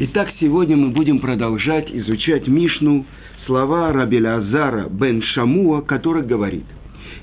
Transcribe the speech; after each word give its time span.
Итак, 0.00 0.28
сегодня 0.38 0.76
мы 0.76 0.90
будем 0.90 1.18
продолжать 1.18 1.90
изучать 1.90 2.46
Мишну, 2.46 3.04
слова 3.46 3.92
Рабеля 3.92 4.36
Азара 4.36 4.88
бен 4.88 5.20
Шамуа, 5.22 5.80
который 5.80 6.22
говорит, 6.22 6.66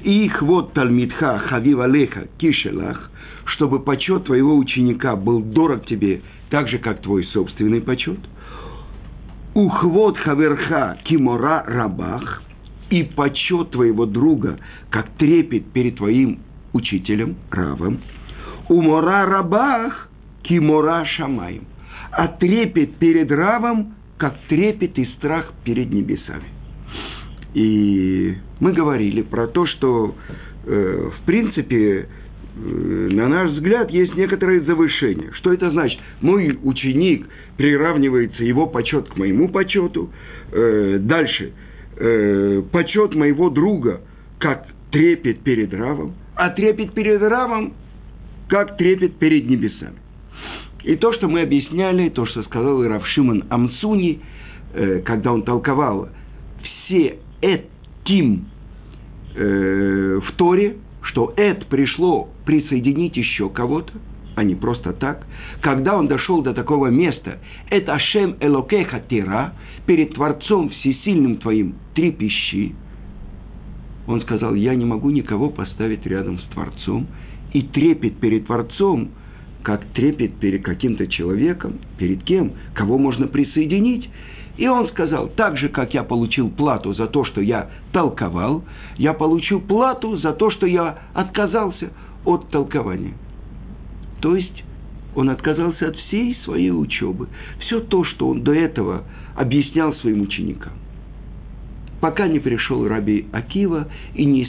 «И 0.03 0.25
их 0.25 0.41
вот 0.41 0.73
Талмитха 0.73 1.39
Хавив 1.39 1.79
Алеха 1.79 2.27
Кишелах, 2.37 3.09
чтобы 3.45 3.79
почет 3.79 4.25
твоего 4.25 4.57
ученика 4.57 5.15
был 5.15 5.41
дорог 5.41 5.85
тебе, 5.85 6.19
так 6.49 6.67
же, 6.67 6.77
как 6.79 7.01
твой 7.01 7.23
собственный 7.27 7.79
почет. 7.79 8.19
Ухвот 9.53 10.17
Хаверха 10.17 10.97
Кимора 11.05 11.63
Рабах, 11.65 12.43
и 12.89 13.03
почет 13.03 13.71
твоего 13.71 14.05
друга, 14.05 14.59
как 14.89 15.11
трепет 15.11 15.71
перед 15.71 15.95
твоим 15.95 16.39
учителем, 16.73 17.37
Равом. 17.51 18.01
Умора 18.67 19.25
Рабах 19.27 20.09
Кимора 20.43 21.05
Шамаем 21.05 21.63
а 22.15 22.29
трепет 22.29 22.95
перед 22.95 23.29
Равом, 23.29 23.93
как 24.17 24.37
трепет 24.47 24.97
и 24.97 25.05
страх 25.17 25.53
перед 25.65 25.91
небесами. 25.91 26.45
И 27.53 28.35
мы 28.61 28.71
говорили 28.71 29.21
про 29.21 29.47
то, 29.47 29.65
что, 29.65 30.15
э, 30.65 31.09
в 31.13 31.25
принципе, 31.25 32.07
э, 32.07 33.07
на 33.11 33.27
наш 33.27 33.51
взгляд, 33.51 33.91
есть 33.91 34.15
некоторое 34.15 34.61
завышение. 34.61 35.31
Что 35.33 35.51
это 35.51 35.69
значит? 35.71 35.99
Мой 36.21 36.57
ученик 36.63 37.27
приравнивается 37.57 38.45
его 38.45 38.67
почет 38.67 39.09
к 39.09 39.17
моему 39.17 39.49
почету. 39.49 40.09
Э, 40.53 40.99
дальше. 41.01 41.51
Э, 41.97 42.61
почет 42.71 43.13
моего 43.13 43.49
друга, 43.49 44.01
как 44.39 44.67
трепет 44.91 45.41
перед 45.41 45.73
Равом, 45.73 46.13
а 46.35 46.49
трепет 46.49 46.93
перед 46.93 47.21
Равом, 47.21 47.73
как 48.47 48.77
трепет 48.77 49.17
перед 49.17 49.49
небесами. 49.49 50.04
И 50.85 50.95
то, 50.97 51.11
что 51.13 51.27
мы 51.27 51.41
объясняли, 51.41 52.09
то, 52.09 52.27
что 52.27 52.43
сказал 52.43 52.83
Равшиман 52.83 53.45
Амсуни, 53.49 54.19
э, 54.73 55.01
когда 55.03 55.33
он 55.33 55.41
толковал 55.41 56.09
все 56.61 57.17
этим 57.41 58.45
э, 59.35 60.19
в 60.23 60.31
Торе, 60.33 60.75
что 61.01 61.33
эт 61.37 61.65
пришло 61.67 62.29
присоединить 62.45 63.17
еще 63.17 63.49
кого-то, 63.49 63.93
а 64.35 64.43
не 64.43 64.53
просто 64.53 64.93
так, 64.93 65.25
когда 65.61 65.97
он 65.97 66.07
дошел 66.07 66.43
до 66.43 66.53
такого 66.53 66.87
места, 66.87 67.39
это 67.71 67.93
Ашем 67.93 68.35
Элокеха 68.39 68.99
Тира, 69.09 69.53
перед 69.87 70.13
Творцом 70.13 70.69
Всесильным 70.69 71.37
твоим 71.37 71.73
трепещи, 71.95 72.75
он 74.05 74.21
сказал, 74.21 74.53
я 74.53 74.75
не 74.75 74.85
могу 74.85 75.09
никого 75.09 75.49
поставить 75.49 76.05
рядом 76.05 76.37
с 76.37 76.43
Творцом, 76.53 77.07
и 77.53 77.63
трепет 77.63 78.19
перед 78.19 78.45
Творцом– 78.45 79.09
как 79.65 79.83
трепет 79.95 80.35
перед 80.35 80.63
каким-то 80.63 81.07
человеком, 81.07 81.79
перед 81.97 82.23
кем, 82.23 82.51
кого 82.75 82.99
можно 82.99 83.25
присоединить. 83.25 84.07
И 84.57 84.67
он 84.67 84.87
сказал, 84.89 85.27
так 85.27 85.57
же, 85.57 85.69
как 85.69 85.95
я 85.95 86.03
получил 86.03 86.51
плату 86.51 86.93
за 86.93 87.07
то, 87.07 87.25
что 87.25 87.41
я 87.41 87.71
толковал, 87.91 88.63
я 88.97 89.13
получу 89.13 89.59
плату 89.59 90.17
за 90.17 90.33
то, 90.33 90.51
что 90.51 90.67
я 90.67 90.99
отказался 91.15 91.89
от 92.25 92.47
толкования. 92.51 93.15
То 94.21 94.35
есть 94.35 94.63
он 95.15 95.31
отказался 95.31 95.87
от 95.87 95.95
всей 95.95 96.37
своей 96.43 96.71
учебы. 96.71 97.27
Все 97.61 97.79
то, 97.79 98.03
что 98.03 98.27
он 98.27 98.43
до 98.43 98.53
этого 98.53 99.03
объяснял 99.35 99.95
своим 99.95 100.21
ученикам. 100.21 100.73
Пока 102.01 102.27
не 102.27 102.37
пришел 102.37 102.87
Раби 102.87 103.25
Акива 103.31 103.87
и 104.13 104.25
не, 104.25 104.43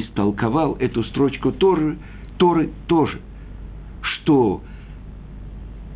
истолковал 0.00 0.76
эту 0.80 1.04
строчку 1.04 1.52
Торы, 1.52 1.98
Торы 2.36 2.70
тоже– 2.88 3.20
что 4.24 4.62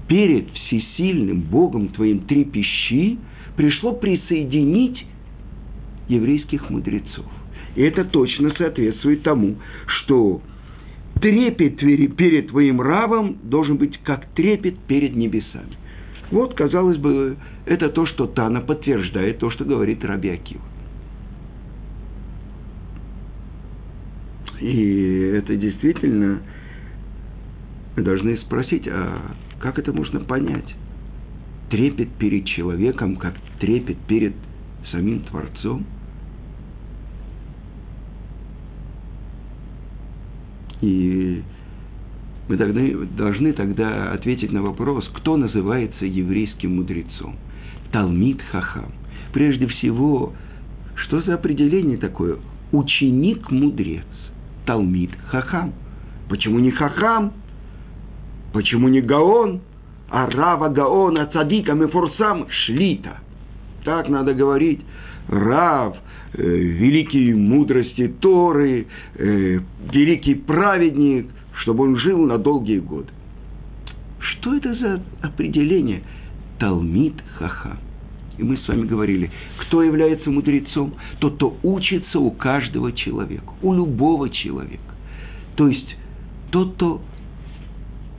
перед 0.06 0.50
всесильным 0.50 1.40
Богом 1.40 1.88
твоим 1.88 2.20
трепещи 2.20 3.18
пришло 3.56 3.92
присоединить 3.92 5.04
еврейских 6.08 6.70
мудрецов. 6.70 7.26
И 7.74 7.82
это 7.82 8.04
точно 8.04 8.52
соответствует 8.56 9.22
тому, 9.22 9.56
что 9.86 10.40
трепет 11.20 11.76
перед 11.78 12.48
твоим 12.48 12.80
равом 12.80 13.36
должен 13.42 13.76
быть 13.76 13.98
как 13.98 14.26
трепет 14.34 14.78
перед 14.80 15.16
небесами. 15.16 15.76
Вот, 16.30 16.54
казалось 16.54 16.98
бы, 16.98 17.36
это 17.64 17.88
то, 17.88 18.06
что 18.06 18.26
Тана 18.26 18.60
подтверждает, 18.60 19.38
то, 19.38 19.50
что 19.50 19.64
говорит 19.64 20.04
Раби 20.04 20.28
Акива. 20.30 20.60
И 24.60 25.32
это 25.34 25.56
действительно 25.56 26.40
должны 28.02 28.36
спросить, 28.38 28.86
а 28.88 29.32
как 29.60 29.78
это 29.78 29.92
можно 29.92 30.20
понять? 30.20 30.74
Трепет 31.70 32.10
перед 32.18 32.46
человеком, 32.46 33.16
как 33.16 33.34
трепет 33.60 33.98
перед 34.06 34.34
самим 34.90 35.20
Творцом? 35.20 35.84
И 40.80 41.42
мы 42.48 42.56
должны, 42.56 43.06
должны 43.06 43.52
тогда 43.52 44.12
ответить 44.12 44.52
на 44.52 44.62
вопрос, 44.62 45.08
кто 45.14 45.36
называется 45.36 46.06
еврейским 46.06 46.76
мудрецом. 46.76 47.36
Талмит 47.92 48.40
Хахам. 48.50 48.92
Прежде 49.32 49.66
всего, 49.66 50.32
что 50.94 51.20
за 51.22 51.34
определение 51.34 51.96
такое? 51.96 52.36
Ученик-мудрец. 52.72 54.04
Талмит 54.66 55.10
Хахам. 55.28 55.72
Почему 56.28 56.58
не 56.58 56.70
Хахам? 56.70 57.32
Почему 58.52 58.88
не 58.88 59.00
Гаон, 59.00 59.60
а 60.10 60.26
Рава 60.30 60.68
Гаона 60.68 61.26
Цадика 61.26 61.74
Мефорсам 61.74 62.46
Шлита? 62.48 63.18
Так 63.84 64.08
надо 64.08 64.34
говорить. 64.34 64.80
Рав, 65.28 65.96
э, 66.34 66.42
великий 66.42 67.34
мудрости 67.34 68.08
Торы, 68.20 68.86
э, 69.16 69.60
великий 69.92 70.34
праведник, 70.34 71.26
чтобы 71.60 71.84
он 71.84 71.98
жил 71.98 72.24
на 72.24 72.38
долгие 72.38 72.78
годы. 72.78 73.08
Что 74.18 74.54
это 74.54 74.74
за 74.74 75.02
определение? 75.20 76.02
Талмит 76.58 77.14
Хаха. 77.38 77.76
И 78.38 78.42
мы 78.42 78.56
с 78.56 78.68
вами 78.68 78.86
говорили, 78.86 79.30
кто 79.60 79.82
является 79.82 80.30
мудрецом? 80.30 80.94
Тот, 81.18 81.36
кто 81.36 81.56
учится 81.62 82.18
у 82.18 82.30
каждого 82.30 82.92
человека, 82.92 83.52
у 83.62 83.74
любого 83.74 84.30
человека. 84.30 84.94
То 85.56 85.68
есть 85.68 85.96
тот, 86.50 86.74
кто 86.74 87.02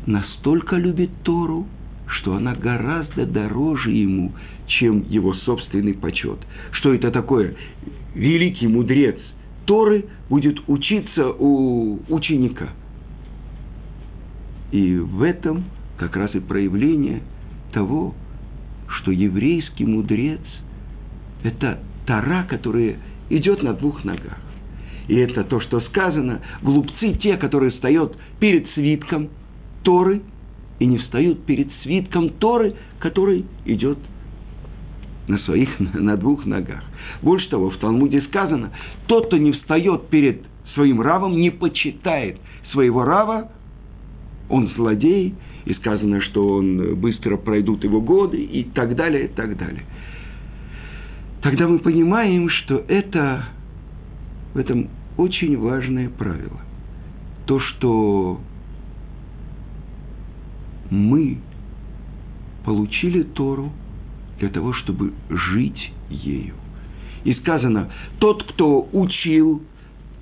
настолько 0.06 0.76
любит 0.76 1.10
Тору, 1.24 1.68
что 2.08 2.36
она 2.36 2.56
гораздо 2.56 3.26
дороже 3.26 3.92
ему, 3.92 4.32
чем 4.68 5.06
его 5.10 5.34
собственный 5.34 5.94
почет. 5.94 6.40
Что 6.72 6.94
это 6.94 7.12
такое? 7.12 7.56
Великий 8.16 8.68
мудрец 8.68 9.18
Торы 9.66 10.06
будет 10.30 10.60
учиться 10.68 11.30
у 11.30 12.00
ученика. 12.10 12.70
И 14.72 14.96
в 14.98 15.22
этом 15.22 15.66
как 15.98 16.16
раз 16.16 16.34
и 16.34 16.40
проявление 16.40 17.22
того, 17.74 18.16
что 18.88 19.12
еврейский 19.12 19.86
мудрец– 19.86 20.42
это 21.44 21.80
Тара, 22.08 22.46
которая 22.50 22.98
идет 23.30 23.62
на 23.62 23.74
двух 23.74 24.04
ногах. 24.04 24.40
И 25.08 25.16
это 25.16 25.44
то, 25.44 25.60
что 25.60 25.82
сказано, 25.82 26.42
глупцы 26.64 27.14
те, 27.14 27.38
которые 27.38 27.72
встают 27.72 28.18
перед 28.40 28.68
свитком– 28.72 29.30
Торы 29.84 30.22
и 30.80 30.86
не 30.86 30.98
встают 30.98 31.46
перед 31.46 31.70
свитком 31.84 32.30
Торы, 32.30 32.76
который 33.00 33.46
идет 33.66 33.98
на 35.28 35.38
своих, 35.40 35.70
на 35.94 36.18
двух 36.18 36.46
ногах. 36.46 36.84
Больше 37.22 37.50
того, 37.50 37.70
в 37.70 37.78
Талмуде 37.78 38.22
сказано, 38.24 38.72
тот, 39.08 39.28
кто 39.28 39.38
не 39.38 39.52
встает 39.54 40.08
перед 40.08 40.44
своим 40.74 41.02
равом, 41.02 41.38
не 41.38 41.50
почитает 41.50 42.38
своего 42.72 43.04
рава, 43.04 43.52
он 44.50 44.70
злодей, 44.76 45.36
и 45.66 45.74
сказано, 45.76 46.22
что 46.22 46.56
он 46.56 46.96
быстро 46.96 47.38
пройдут 47.38 47.84
его 47.84 48.02
годы, 48.02 48.42
и 48.42 48.64
так 48.64 48.96
далее, 48.96 49.26
и 49.26 49.28
так 49.28 49.56
далее. 49.58 49.84
Тогда 51.42 51.68
мы 51.68 51.80
понимаем, 51.80 52.50
что 52.50 52.84
это 52.88 53.46
в 54.54 54.58
этом 54.58 54.90
очень 55.18 55.58
важное 55.58 56.10
правило. 56.10 56.60
То, 57.46 57.60
что 57.60 58.40
мы 60.90 61.38
получили 62.66 63.24
Тору 63.24 63.72
для 64.40 64.50
того, 64.50 64.74
чтобы 64.74 65.14
жить 65.30 65.92
ею. 66.10 66.56
И 67.24 67.34
сказано, 67.36 67.90
тот, 68.20 68.44
кто 68.44 68.88
учил 68.94 69.62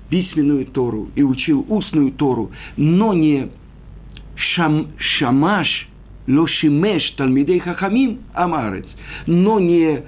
письменную 0.08 0.66
Тору 0.66 1.08
и 1.14 1.22
учил 1.22 1.64
устную 1.68 2.12
Тору, 2.12 2.50
но 2.76 3.14
не 3.14 3.48
шам, 4.36 4.88
шамаш, 4.96 5.88
лошимеш, 6.26 7.10
талмидей 7.16 7.58
хахамим, 7.58 8.18
амарец, 8.34 8.86
но 9.26 9.60
не 9.60 10.02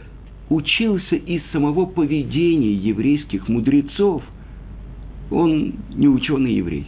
учился 0.49 1.17
из 1.17 1.43
самого 1.53 1.87
поведения 1.87 2.73
еврейских 2.73 3.49
мудрецов, 3.49 4.23
он 5.31 5.75
не 5.95 6.09
ученый 6.09 6.55
еврей. 6.55 6.87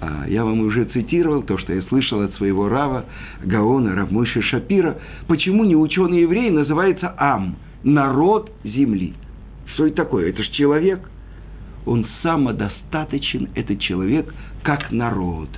А 0.00 0.26
я 0.28 0.44
вам 0.44 0.60
уже 0.60 0.84
цитировал 0.86 1.42
то, 1.42 1.58
что 1.58 1.72
я 1.72 1.82
слышал 1.82 2.20
от 2.20 2.34
своего 2.36 2.68
Рава, 2.68 3.06
Гаона, 3.42 3.94
Равмойши 3.94 4.42
Шапира. 4.42 4.98
Почему 5.28 5.64
не 5.64 5.76
ученый 5.76 6.22
еврей 6.22 6.50
называется 6.50 7.14
Ам, 7.16 7.56
народ 7.82 8.50
земли? 8.64 9.14
Что 9.74 9.86
это 9.86 9.96
такое? 9.96 10.30
Это 10.30 10.42
же 10.42 10.50
человек. 10.52 11.08
Он 11.86 12.06
самодостаточен, 12.22 13.50
этот 13.54 13.80
человек, 13.80 14.32
как 14.62 14.90
народ. 14.90 15.48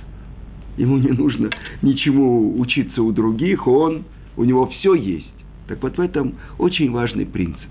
Ему 0.77 0.97
не 0.97 1.09
нужно 1.09 1.49
ничему 1.81 2.59
учиться 2.59 3.01
у 3.01 3.11
других, 3.11 3.65
он, 3.67 4.03
у 4.35 4.43
него 4.43 4.67
все 4.67 4.93
есть. 4.93 5.33
Так 5.67 5.81
вот 5.81 5.97
в 5.97 6.01
этом 6.01 6.35
очень 6.57 6.91
важный 6.91 7.25
принцип. 7.25 7.69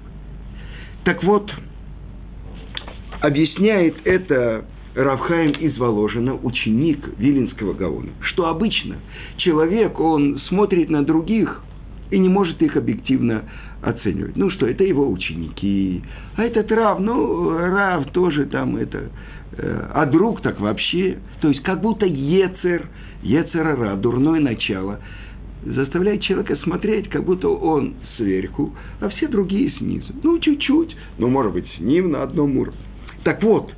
Так 1.04 1.22
вот, 1.22 1.52
объясняет 3.20 3.96
это 4.04 4.64
Равхаем 4.96 5.50
из 5.50 5.76
Воложина, 5.76 6.34
ученик 6.34 7.06
Вилинского 7.18 7.74
Гаона, 7.74 8.08
что 8.20 8.46
обычно 8.46 8.96
человек, 9.36 10.00
он 10.00 10.40
смотрит 10.48 10.88
на 10.88 11.04
других 11.04 11.62
и 12.10 12.18
не 12.18 12.30
может 12.30 12.62
их 12.62 12.78
объективно 12.78 13.44
оценивать. 13.82 14.36
Ну 14.36 14.48
что, 14.48 14.66
это 14.66 14.84
его 14.84 15.10
ученики, 15.10 16.02
а 16.36 16.44
этот 16.44 16.72
Рав, 16.72 16.98
ну, 16.98 17.50
Рав 17.58 18.10
тоже 18.12 18.46
там 18.46 18.76
это, 18.76 19.10
э, 19.58 19.90
а 19.92 20.06
друг 20.06 20.40
так 20.40 20.60
вообще. 20.60 21.18
То 21.42 21.48
есть 21.50 21.62
как 21.62 21.82
будто 21.82 22.06
Ецер, 22.06 22.86
Ецерара, 23.22 23.96
дурное 23.96 24.40
начало, 24.40 25.00
заставляет 25.62 26.22
человека 26.22 26.56
смотреть, 26.62 27.10
как 27.10 27.22
будто 27.22 27.50
он 27.50 27.96
сверху, 28.16 28.72
а 29.00 29.10
все 29.10 29.28
другие 29.28 29.72
снизу. 29.72 30.10
Ну, 30.22 30.38
чуть-чуть, 30.38 30.96
ну, 31.18 31.28
может 31.28 31.52
быть, 31.52 31.66
с 31.76 31.80
ним 31.80 32.12
на 32.12 32.22
одном 32.22 32.56
уровне. 32.56 32.80
Так 33.24 33.42
вот, 33.42 33.74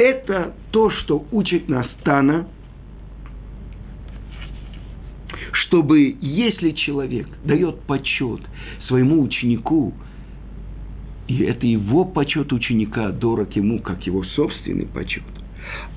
это 0.00 0.54
то, 0.70 0.88
что 0.90 1.26
учит 1.30 1.68
нас 1.68 1.86
Тана, 2.04 2.48
чтобы 5.52 6.16
если 6.22 6.70
человек 6.70 7.28
дает 7.44 7.80
почет 7.82 8.40
своему 8.88 9.22
ученику, 9.22 9.92
и 11.28 11.42
это 11.42 11.66
его 11.66 12.06
почет 12.06 12.50
ученика 12.52 13.10
дорог 13.10 13.54
ему, 13.54 13.78
как 13.80 14.06
его 14.06 14.24
собственный 14.24 14.86
почет, 14.86 15.22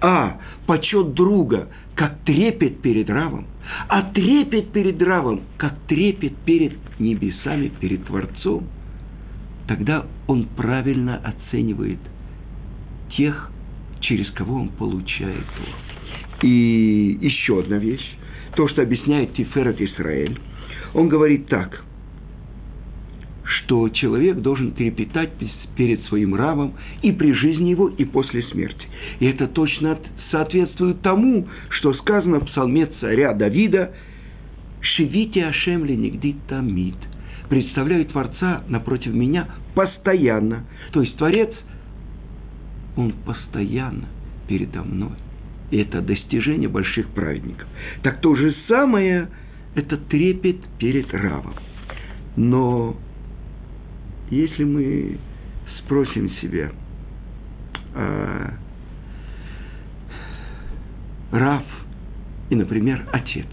а 0.02 0.38
почет 0.68 1.14
друга, 1.14 1.70
как 1.96 2.20
трепет 2.26 2.82
перед 2.82 3.10
Равом, 3.10 3.46
а 3.88 4.02
трепет 4.02 4.74
перед 4.74 5.02
Равом, 5.02 5.44
как 5.58 5.80
трепет 5.88 6.36
перед 6.40 6.74
небесами, 7.00 7.72
перед 7.80 8.06
Творцом, 8.06 8.68
тогда 9.66 10.06
он 10.28 10.46
правильно 10.58 11.22
оценивает 11.24 12.00
тех, 13.16 13.50
через 14.04 14.30
кого 14.32 14.62
он 14.62 14.70
получает 14.70 15.46
то. 15.58 16.48
И 16.48 17.18
еще 17.22 17.60
одна 17.60 17.78
вещь, 17.78 18.06
то, 18.56 18.68
что 18.68 18.82
объясняет 18.82 19.34
Тиферет 19.34 19.82
Исраэль, 19.82 20.38
он 20.94 21.10
говорит 21.10 21.48
так, 21.48 21.84
что 23.44 23.90
человек 23.90 24.38
должен 24.38 24.72
трепетать 24.72 25.32
перед 25.76 26.04
своим 26.06 26.36
равом 26.36 26.74
и 27.02 27.12
при 27.12 27.34
жизни 27.34 27.70
его, 27.70 27.90
и 27.90 28.06
после 28.06 28.44
смерти. 28.44 28.86
И 29.20 29.26
это 29.26 29.48
точно 29.48 29.98
соответствует 30.32 31.02
тому, 31.02 31.48
что 31.70 31.94
сказано 31.94 32.40
в 32.40 32.46
псалме 32.46 32.88
царя 33.00 33.34
Давида 33.34 33.94
«Шивите 34.82 35.46
Ашем 35.46 35.86
нигди 35.86 36.36
тамид» 36.48 36.96
представляю 37.50 38.06
Творца 38.06 38.64
напротив 38.68 39.14
меня 39.14 39.48
постоянно. 39.76 40.66
То 40.92 41.02
есть 41.02 41.16
Творец– 41.18 41.52
он 42.96 43.14
постоянно 43.26 44.08
передо 44.48 44.84
мной. 44.84 45.16
И 45.72 45.78
это 45.78 46.02
достижение 46.02 46.70
больших 46.70 47.08
праведников. 47.10 47.68
Так 48.04 48.22
то 48.22 48.36
же 48.36 48.56
самое– 48.68 49.30
это 49.76 49.98
трепет 49.98 50.58
перед 50.78 51.12
Равом. 51.14 51.56
Но 52.36 52.96
если 54.30 54.64
мы 54.64 55.18
спросим 55.80 56.30
себя, 56.42 56.72
а, 57.96 58.54
Рав 61.32 61.64
и, 62.50 62.56
например, 62.56 63.08
отец, 63.12 63.48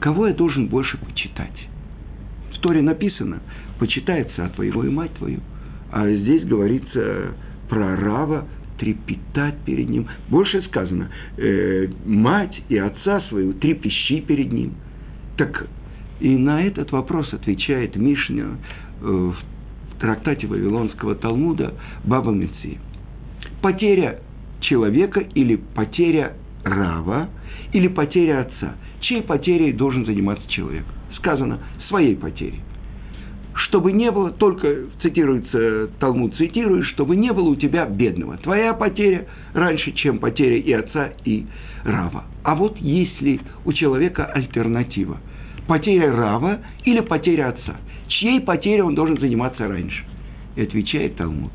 кого 0.00 0.28
я 0.28 0.34
должен 0.34 0.68
больше 0.68 0.96
почитать? 0.98 1.68
В 2.52 2.60
Торе 2.60 2.82
написано, 2.82 3.40
почитается 3.78 4.46
от 4.46 4.54
твоего 4.54 4.84
и 4.84 4.88
мать 4.88 5.12
твою. 5.14 5.40
А 5.90 6.08
здесь 6.08 6.44
говорится 6.44 7.34
про 7.74 7.96
Рава 7.96 8.46
трепетать 8.78 9.58
перед 9.64 9.88
ним. 9.88 10.06
Больше 10.28 10.62
сказано, 10.62 11.10
э, 11.36 11.88
мать 12.06 12.62
и 12.68 12.78
отца 12.78 13.20
свою 13.28 13.52
трепещи 13.54 14.20
перед 14.20 14.52
ним. 14.52 14.74
Так 15.36 15.66
и 16.20 16.36
на 16.36 16.62
этот 16.62 16.92
вопрос 16.92 17.32
отвечает 17.32 17.96
Мишня 17.96 18.46
э, 19.00 19.04
в 19.04 19.36
трактате 19.98 20.46
Вавилонского 20.46 21.16
Талмуда 21.16 21.74
Баба 22.04 22.30
Меци. 22.30 22.78
Потеря 23.60 24.20
человека 24.60 25.18
или 25.34 25.56
потеря 25.56 26.34
Рава, 26.62 27.28
или 27.72 27.88
потеря 27.88 28.42
отца. 28.42 28.74
Чьей 29.00 29.22
потерей 29.22 29.72
должен 29.72 30.06
заниматься 30.06 30.48
человек? 30.48 30.84
Сказано, 31.16 31.58
своей 31.88 32.14
потерей 32.14 32.60
чтобы 33.74 33.90
не 33.90 34.08
было, 34.12 34.30
только 34.30 34.72
цитируется 35.02 35.88
Талмуд, 35.98 36.36
цитирует, 36.36 36.86
чтобы 36.86 37.16
не 37.16 37.32
было 37.32 37.48
у 37.48 37.56
тебя 37.56 37.86
бедного. 37.86 38.36
Твоя 38.36 38.72
потеря 38.72 39.26
раньше, 39.52 39.90
чем 39.90 40.20
потеря 40.20 40.58
и 40.58 40.72
отца, 40.72 41.10
и 41.24 41.44
Рава. 41.82 42.22
А 42.44 42.54
вот 42.54 42.76
если 42.76 43.40
у 43.64 43.72
человека 43.72 44.26
альтернатива, 44.26 45.16
потеря 45.66 46.14
Рава 46.14 46.60
или 46.84 47.00
потеря 47.00 47.48
отца, 47.48 47.74
чьей 48.06 48.40
потерей 48.40 48.82
он 48.82 48.94
должен 48.94 49.18
заниматься 49.18 49.66
раньше? 49.66 50.04
И 50.54 50.62
отвечает 50.62 51.16
Талмуд. 51.16 51.50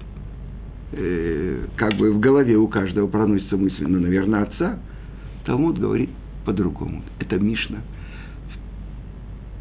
Э, 0.91 1.67
как 1.77 1.93
бы 1.93 2.11
в 2.11 2.19
голове 2.19 2.57
у 2.57 2.67
каждого 2.67 3.07
проносится 3.07 3.55
мысль, 3.55 3.85
ну, 3.87 3.97
наверное, 3.97 4.43
отца. 4.43 4.77
Талмуд 5.45 5.79
говорит 5.79 6.09
по-другому. 6.45 7.01
Это 7.17 7.37
Мишна 7.39 7.77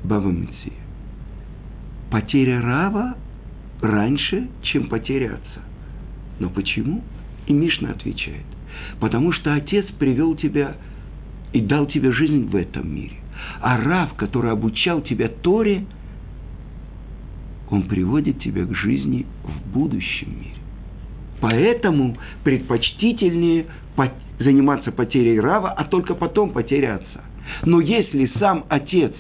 Баба 0.03 0.27
Митсия 0.27 0.88
потеря 2.11 2.61
Рава 2.61 3.15
раньше, 3.81 4.49
чем 4.63 4.89
потеря 4.89 5.35
отца. 5.35 5.63
Но 6.41 6.49
почему? 6.49 7.03
И 7.47 7.53
Мишна 7.53 7.91
отвечает. 7.91 8.45
Потому 9.01 9.33
что 9.33 9.55
отец 9.55 9.87
привел 9.99 10.37
тебя 10.37 10.77
и 11.53 11.61
дал 11.61 11.87
тебе 11.87 12.13
жизнь 12.13 12.49
в 12.49 12.57
этом 12.57 12.95
мире. 12.95 13.17
А 13.61 13.77
Рав, 13.79 14.15
который 14.15 14.51
обучал 14.51 15.01
тебя 15.01 15.29
Торе, 15.29 15.85
он 17.71 17.83
приводит 17.83 18.41
тебя 18.41 18.65
к 18.65 18.75
жизни 18.75 19.27
в 19.45 19.73
будущем 19.73 20.31
мире. 20.39 20.59
Поэтому 21.41 22.17
предпочтительнее 22.45 23.67
заниматься 24.39 24.93
потерей 24.93 25.41
Рава, 25.41 25.71
а 25.71 25.85
только 25.85 26.15
потом 26.15 26.51
потеря 26.51 26.97
отца. 26.97 27.25
Но 27.65 27.81
если 27.81 28.31
сам 28.39 28.65
отец 28.69 29.13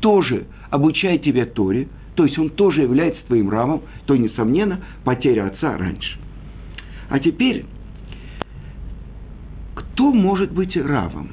тоже 0.00 0.46
обучает 0.70 1.22
тебя 1.22 1.46
Торе, 1.46 1.88
то 2.14 2.24
есть 2.24 2.38
он 2.38 2.50
тоже 2.50 2.82
является 2.82 3.20
твоим 3.26 3.50
равом, 3.50 3.82
то, 4.06 4.16
несомненно, 4.16 4.80
потеря 5.04 5.46
отца 5.46 5.76
раньше. 5.76 6.18
А 7.08 7.18
теперь, 7.18 7.64
кто 9.74 10.12
может 10.12 10.52
быть 10.52 10.76
равом? 10.76 11.30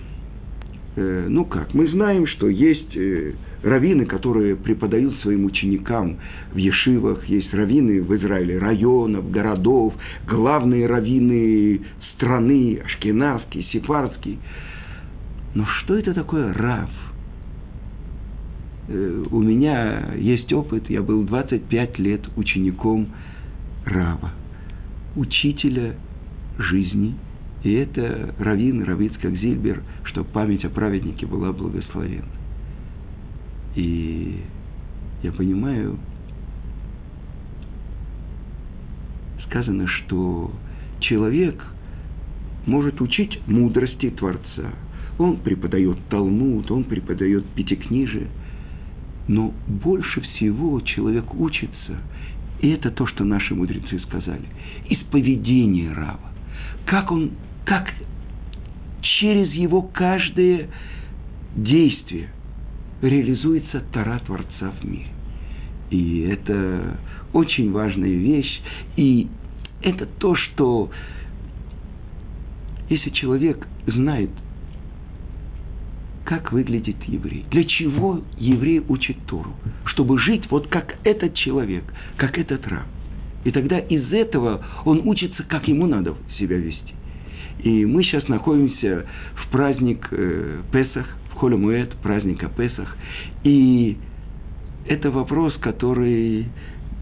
Э, 0.95 1.27
ну 1.29 1.45
как, 1.45 1.73
мы 1.73 1.87
знаем, 1.87 2.27
что 2.27 2.49
есть 2.49 2.95
э, 2.97 3.33
раввины, 3.63 4.05
которые 4.05 4.55
преподают 4.55 5.15
своим 5.21 5.45
ученикам 5.45 6.17
в 6.51 6.57
Ешивах, 6.57 7.25
есть 7.25 7.53
раввины 7.53 8.01
в 8.01 8.13
Израиле, 8.15 8.57
районов, 8.57 9.31
городов, 9.31 9.93
главные 10.27 10.87
раввины 10.87 11.81
страны, 12.15 12.81
ашкенадские, 12.83 13.65
сефардские. 13.71 14.37
Но 15.53 15.65
что 15.65 15.95
это 15.95 16.13
такое 16.13 16.53
рав? 16.53 16.89
Э, 18.91 19.25
у 19.31 19.41
меня 19.41 20.13
есть 20.15 20.51
опыт, 20.51 20.89
я 20.89 21.01
был 21.01 21.23
25 21.23 21.99
лет 21.99 22.21
учеником 22.35 23.07
Рава, 23.85 24.31
учителя 25.15 25.95
жизни, 26.57 27.15
и 27.63 27.71
это 27.71 28.35
Равин, 28.37 28.83
Равицкак 28.83 29.33
Зильбер, 29.37 29.81
чтобы 30.03 30.27
память 30.29 30.65
о 30.65 30.69
праведнике 30.69 31.25
была 31.25 31.53
благословенна. 31.53 32.25
И 33.75 34.41
я 35.23 35.31
понимаю, 35.31 35.97
сказано, 39.45 39.87
что 39.87 40.51
человек 40.99 41.63
может 42.65 42.99
учить 42.99 43.39
мудрости 43.47 44.09
Творца. 44.09 44.73
Он 45.17 45.37
преподает 45.37 45.97
Талмуд, 46.09 46.69
он 46.71 46.83
преподает 46.83 47.45
Пятикнижие– 47.55 48.27
но 49.31 49.53
больше 49.65 50.19
всего 50.19 50.81
человек 50.81 51.33
учится, 51.33 51.95
и 52.59 52.67
это 52.67 52.91
то, 52.91 53.07
что 53.07 53.23
наши 53.23 53.55
мудрецы 53.55 53.97
сказали, 53.99 54.43
из 54.89 54.97
поведения 55.05 55.93
Рава. 55.93 56.33
Как 56.85 57.13
он, 57.13 57.31
как, 57.65 57.93
через 59.01 59.53
его 59.53 59.83
каждое 59.83 60.67
действие 61.55 62.27
реализуется 63.01 63.81
Тара 63.93 64.19
Творца 64.25 64.73
в 64.81 64.83
мире. 64.83 65.07
И 65.91 66.27
это 66.29 66.97
очень 67.31 67.71
важная 67.71 68.13
вещь. 68.13 68.61
И 68.97 69.29
это 69.81 70.07
то, 70.07 70.35
что 70.35 70.91
если 72.89 73.11
человек 73.11 73.65
знает, 73.87 74.31
как 76.31 76.53
выглядит 76.53 76.95
еврей, 77.07 77.43
для 77.51 77.65
чего 77.65 78.21
еврей 78.37 78.81
учит 78.87 79.17
Тору, 79.27 79.51
чтобы 79.83 80.17
жить 80.17 80.49
вот 80.49 80.67
как 80.67 80.95
этот 81.03 81.33
человек, 81.33 81.83
как 82.15 82.37
этот 82.37 82.65
раб. 82.69 82.85
И 83.43 83.51
тогда 83.51 83.79
из 83.79 84.13
этого 84.13 84.63
он 84.85 85.01
учится, 85.03 85.43
как 85.43 85.67
ему 85.67 85.87
надо 85.87 86.15
себя 86.39 86.55
вести. 86.55 86.93
И 87.63 87.85
мы 87.85 88.05
сейчас 88.05 88.29
находимся 88.29 89.05
в 89.35 89.51
праздник 89.51 90.07
э, 90.11 90.61
Песах, 90.71 91.05
в 91.33 91.35
Холямуэт, 91.35 91.97
праздника 91.97 92.47
Песах. 92.47 92.95
И 93.43 93.97
это 94.87 95.11
вопрос, 95.11 95.53
который 95.57 96.45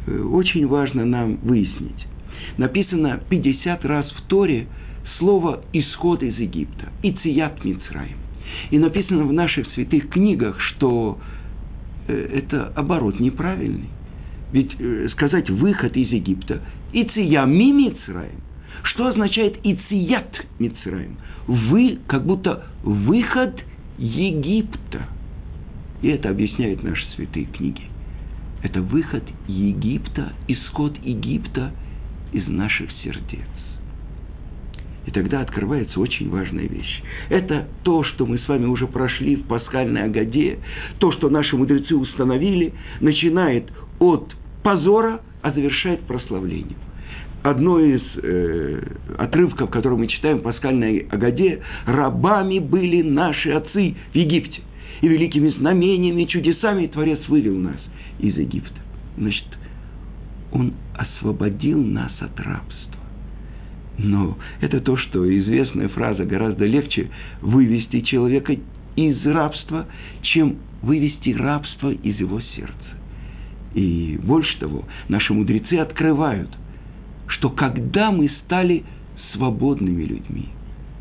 э, 0.07 0.21
очень 0.21 0.65
важно 0.65 1.05
нам 1.05 1.35
выяснить. 1.43 2.03
Написано 2.57 3.21
50 3.29 3.85
раз 3.85 4.09
в 4.09 4.23
Торе 4.23 4.65
слово 5.19 5.61
«исход 5.71 6.23
из 6.23 6.35
Египта»– 6.39 6.89
«Ицият 7.03 7.63
Мицраим». 7.63 8.17
И 8.71 8.77
написано 8.77 9.23
в 9.25 9.33
наших 9.33 9.67
святых 9.73 10.09
книгах, 10.09 10.59
что 10.59 11.19
э, 12.07 12.13
это 12.13 12.67
оборот 12.75 13.19
неправильный. 13.19 13.89
Ведь 14.51 14.71
э, 14.79 15.09
сказать 15.13 15.49
«выход 15.49 15.95
из 15.95 16.09
Египта»– 16.09 16.61
«Иция 16.93 17.45
ми 17.45 17.71
Мицраим» 17.71 18.41
Что 18.83 19.07
означает 19.07 19.57
«Ицият 19.63 20.45
Мицраим»? 20.57 21.17
Вы, 21.47 21.99
как 22.07 22.25
будто 22.25 22.65
выход 22.83 23.61
Египта. 23.97 25.07
И 26.01 26.07
это 26.07 26.29
объясняют 26.29 26.83
наши 26.83 27.05
святые 27.15 27.45
книги. 27.45 27.81
Это 28.63 28.81
выход 28.81 29.23
Египта, 29.47 30.33
исход 30.47 30.97
Египта 31.03 31.71
из 32.31 32.47
наших 32.47 32.89
сердец. 33.03 33.47
И 35.05 35.11
тогда 35.11 35.41
открывается 35.41 35.99
очень 35.99 36.29
важная 36.29 36.67
вещь. 36.67 37.01
Это 37.29 37.67
то, 37.83 38.03
что 38.03 38.25
мы 38.25 38.37
с 38.39 38.47
вами 38.47 38.65
уже 38.65 38.85
прошли 38.85 39.37
в 39.37 39.43
пасхальной 39.45 40.03
Агаде, 40.03 40.59
то, 40.99 41.11
что 41.11 41.29
наши 41.29 41.55
мудрецы 41.55 41.95
установили, 41.95 42.73
начинает 42.99 43.71
от 43.99 44.35
позора, 44.61 45.21
а 45.41 45.51
завершает 45.51 46.01
прославлением 46.01 46.77
одно 47.43 47.79
из 47.79 48.01
э, 48.21 48.81
отрывков, 49.17 49.69
который 49.69 49.97
мы 49.97 50.07
читаем 50.07 50.39
в 50.39 50.41
пасхальной 50.41 51.07
Агаде, 51.09 51.61
«Рабами 51.85 52.59
были 52.59 53.01
наши 53.01 53.51
отцы 53.51 53.95
в 54.11 54.15
Египте, 54.15 54.61
и 55.01 55.07
великими 55.07 55.49
знамениями, 55.51 56.25
чудесами 56.25 56.87
Творец 56.87 57.19
вывел 57.27 57.55
нас 57.55 57.77
из 58.19 58.37
Египта». 58.37 58.79
Значит, 59.17 59.45
Он 60.51 60.73
освободил 60.95 61.83
нас 61.83 62.11
от 62.19 62.37
рабства. 62.39 62.88
Но 64.01 64.37
это 64.61 64.79
то, 64.79 64.95
что 64.95 65.27
известная 65.39 65.89
фраза 65.89 66.23
гораздо 66.23 66.65
легче 66.65 67.09
вывести 67.41 68.01
человека 68.01 68.55
из 68.95 69.25
рабства, 69.25 69.87
чем 70.21 70.57
вывести 70.81 71.31
рабство 71.31 71.91
из 71.91 72.17
его 72.17 72.39
сердца. 72.55 72.73
И 73.75 74.17
больше 74.23 74.57
того, 74.59 74.85
наши 75.09 75.33
мудрецы 75.33 75.73
открывают, 75.75 76.49
что 77.27 77.49
когда 77.49 78.11
мы 78.11 78.31
стали 78.45 78.83
свободными 79.33 80.03
людьми, 80.03 80.47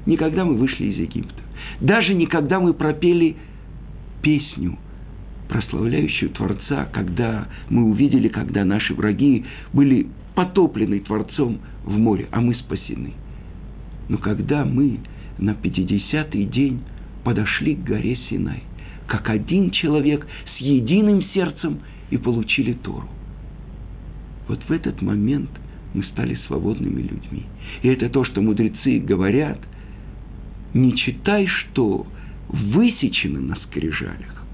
не 0.04 0.16
когда 0.16 0.44
мы 0.44 0.54
вышли 0.54 0.86
из 0.86 0.98
Египта, 0.98 1.40
даже 1.80 2.14
не 2.14 2.26
когда 2.26 2.60
мы 2.60 2.74
пропели 2.74 3.36
песню, 4.22 4.76
прославляющую 5.48 6.30
Творца, 6.30 6.88
когда 6.92 7.46
мы 7.70 7.84
увидели, 7.84 8.28
когда 8.28 8.64
наши 8.64 8.92
враги 8.92 9.46
были 9.72 10.08
потоплены 10.38 11.00
Творцом 11.00 11.58
в 11.84 11.98
море, 11.98 12.28
а 12.30 12.40
мы 12.40 12.54
спасены. 12.54 13.12
Но 14.08 14.18
когда 14.18 14.64
мы 14.64 15.00
на 15.36 15.50
50-й 15.50 16.44
день 16.44 16.80
подошли 17.24 17.74
к 17.74 17.82
горе 17.82 18.16
Синай, 18.30 18.62
как 19.08 19.28
один 19.30 19.72
человек 19.72 20.24
с 20.56 20.60
единым 20.60 21.24
сердцем 21.34 21.80
и 22.10 22.16
получили 22.16 22.74
Тору. 22.74 23.08
Вот 24.46 24.60
в 24.62 24.70
этот 24.70 25.02
момент– 25.02 25.50
мы 25.94 26.04
стали 26.04 26.38
свободными 26.46 27.02
людьми. 27.02 27.44
И 27.82 27.88
это 27.88 28.08
то, 28.08 28.24
что 28.24 28.40
мудрецы 28.40 28.98
говорят, 28.98 29.58
не 30.74 30.96
читай, 30.96 31.46
что 31.46 32.06
высечено 32.48 33.40
на 33.40 33.56
скрижалях. 33.56 34.44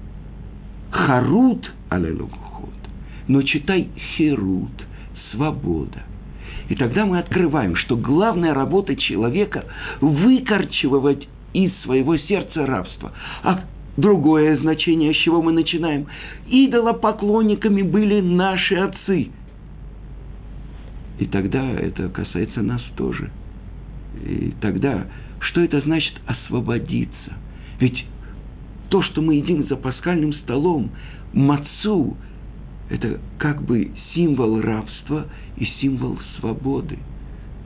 Харут 0.91 1.71
алелухот, 1.89 2.73
но 3.27 3.41
читай 3.43 3.89
херут, 4.15 4.71
свобода. 5.31 6.03
И 6.69 6.75
тогда 6.75 7.05
мы 7.05 7.19
открываем, 7.19 7.75
что 7.75 7.95
главная 7.95 8.53
работа 8.53 8.95
человека– 8.95 9.65
выкорчевывать 10.01 11.27
из 11.53 11.71
своего 11.83 12.17
сердца 12.17 12.65
рабство. 12.65 13.11
А 13.43 13.61
другое 13.97 14.57
значение, 14.57 15.13
с 15.13 15.17
чего 15.17 15.41
мы 15.41 15.51
начинаем– 15.51 16.07
идолопоклонниками 16.49 17.83
были 17.83 18.19
наши 18.21 18.75
отцы– 18.75 19.29
и 21.19 21.25
тогда 21.27 21.71
это 21.71 22.09
касается 22.09 22.61
нас 22.61 22.81
тоже. 22.95 23.29
И 24.23 24.53
тогда, 24.61 25.05
что 25.39 25.61
это 25.61 25.79
значит 25.81 26.13
освободиться? 26.25 27.33
Ведь 27.79 28.05
то, 28.89 29.01
что 29.01 29.21
мы 29.21 29.35
едим 29.35 29.67
за 29.67 29.75
пасхальным 29.75 30.33
столом, 30.33 30.91
мацу, 31.33 32.17
это 32.89 33.19
как 33.39 33.61
бы 33.63 33.91
символ 34.13 34.61
рабства 34.61 35.25
и 35.57 35.65
символ 35.79 36.19
свободы. 36.39 36.99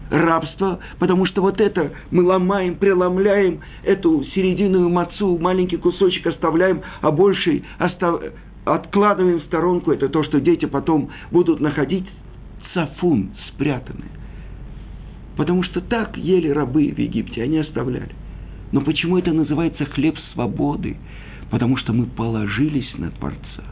Рабство, 0.09 0.79
потому 0.97 1.25
что 1.27 1.41
вот 1.41 1.61
это 1.61 1.91
мы 2.09 2.23
ломаем, 2.23 2.75
преломляем 2.75 3.59
эту 3.83 4.23
серединную 4.33 4.89
мацу, 4.89 5.37
маленький 5.37 5.77
кусочек 5.77 6.25
оставляем, 6.25 6.81
а 7.01 7.11
больший 7.11 7.63
остав... 7.77 8.21
откладываем 8.65 9.39
в 9.39 9.43
сторонку. 9.43 9.91
Это 9.91 10.09
то, 10.09 10.23
что 10.23 10.39
дети 10.39 10.65
потом 10.65 11.09
будут 11.31 11.59
находить 11.59 12.05
цафун 12.73 13.31
спрятаны. 13.49 14.05
Потому 15.37 15.63
что 15.63 15.79
так 15.79 16.17
ели 16.17 16.49
рабы 16.49 16.91
в 16.91 16.97
Египте, 16.97 17.43
они 17.43 17.59
оставляли. 17.59 18.15
Но 18.71 18.81
почему 18.81 19.17
это 19.17 19.31
называется 19.31 19.85
хлеб 19.85 20.17
свободы? 20.33 20.97
Потому 21.51 21.77
что 21.77 21.93
мы 21.93 22.05
положились 22.05 22.91
на 22.97 23.11
Творца 23.11 23.63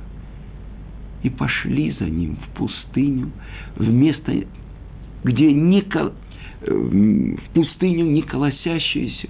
и 1.28 1.30
пошли 1.30 1.96
за 2.00 2.06
ним 2.06 2.38
в 2.38 2.58
пустыню, 2.58 3.32
в 3.76 3.88
место, 3.88 4.34
где 5.24 5.52
не, 5.52 5.82
э, 5.82 6.10
в 6.72 7.54
пустыню 7.54 8.06
не 8.06 8.22
колосящуюся, 8.22 9.30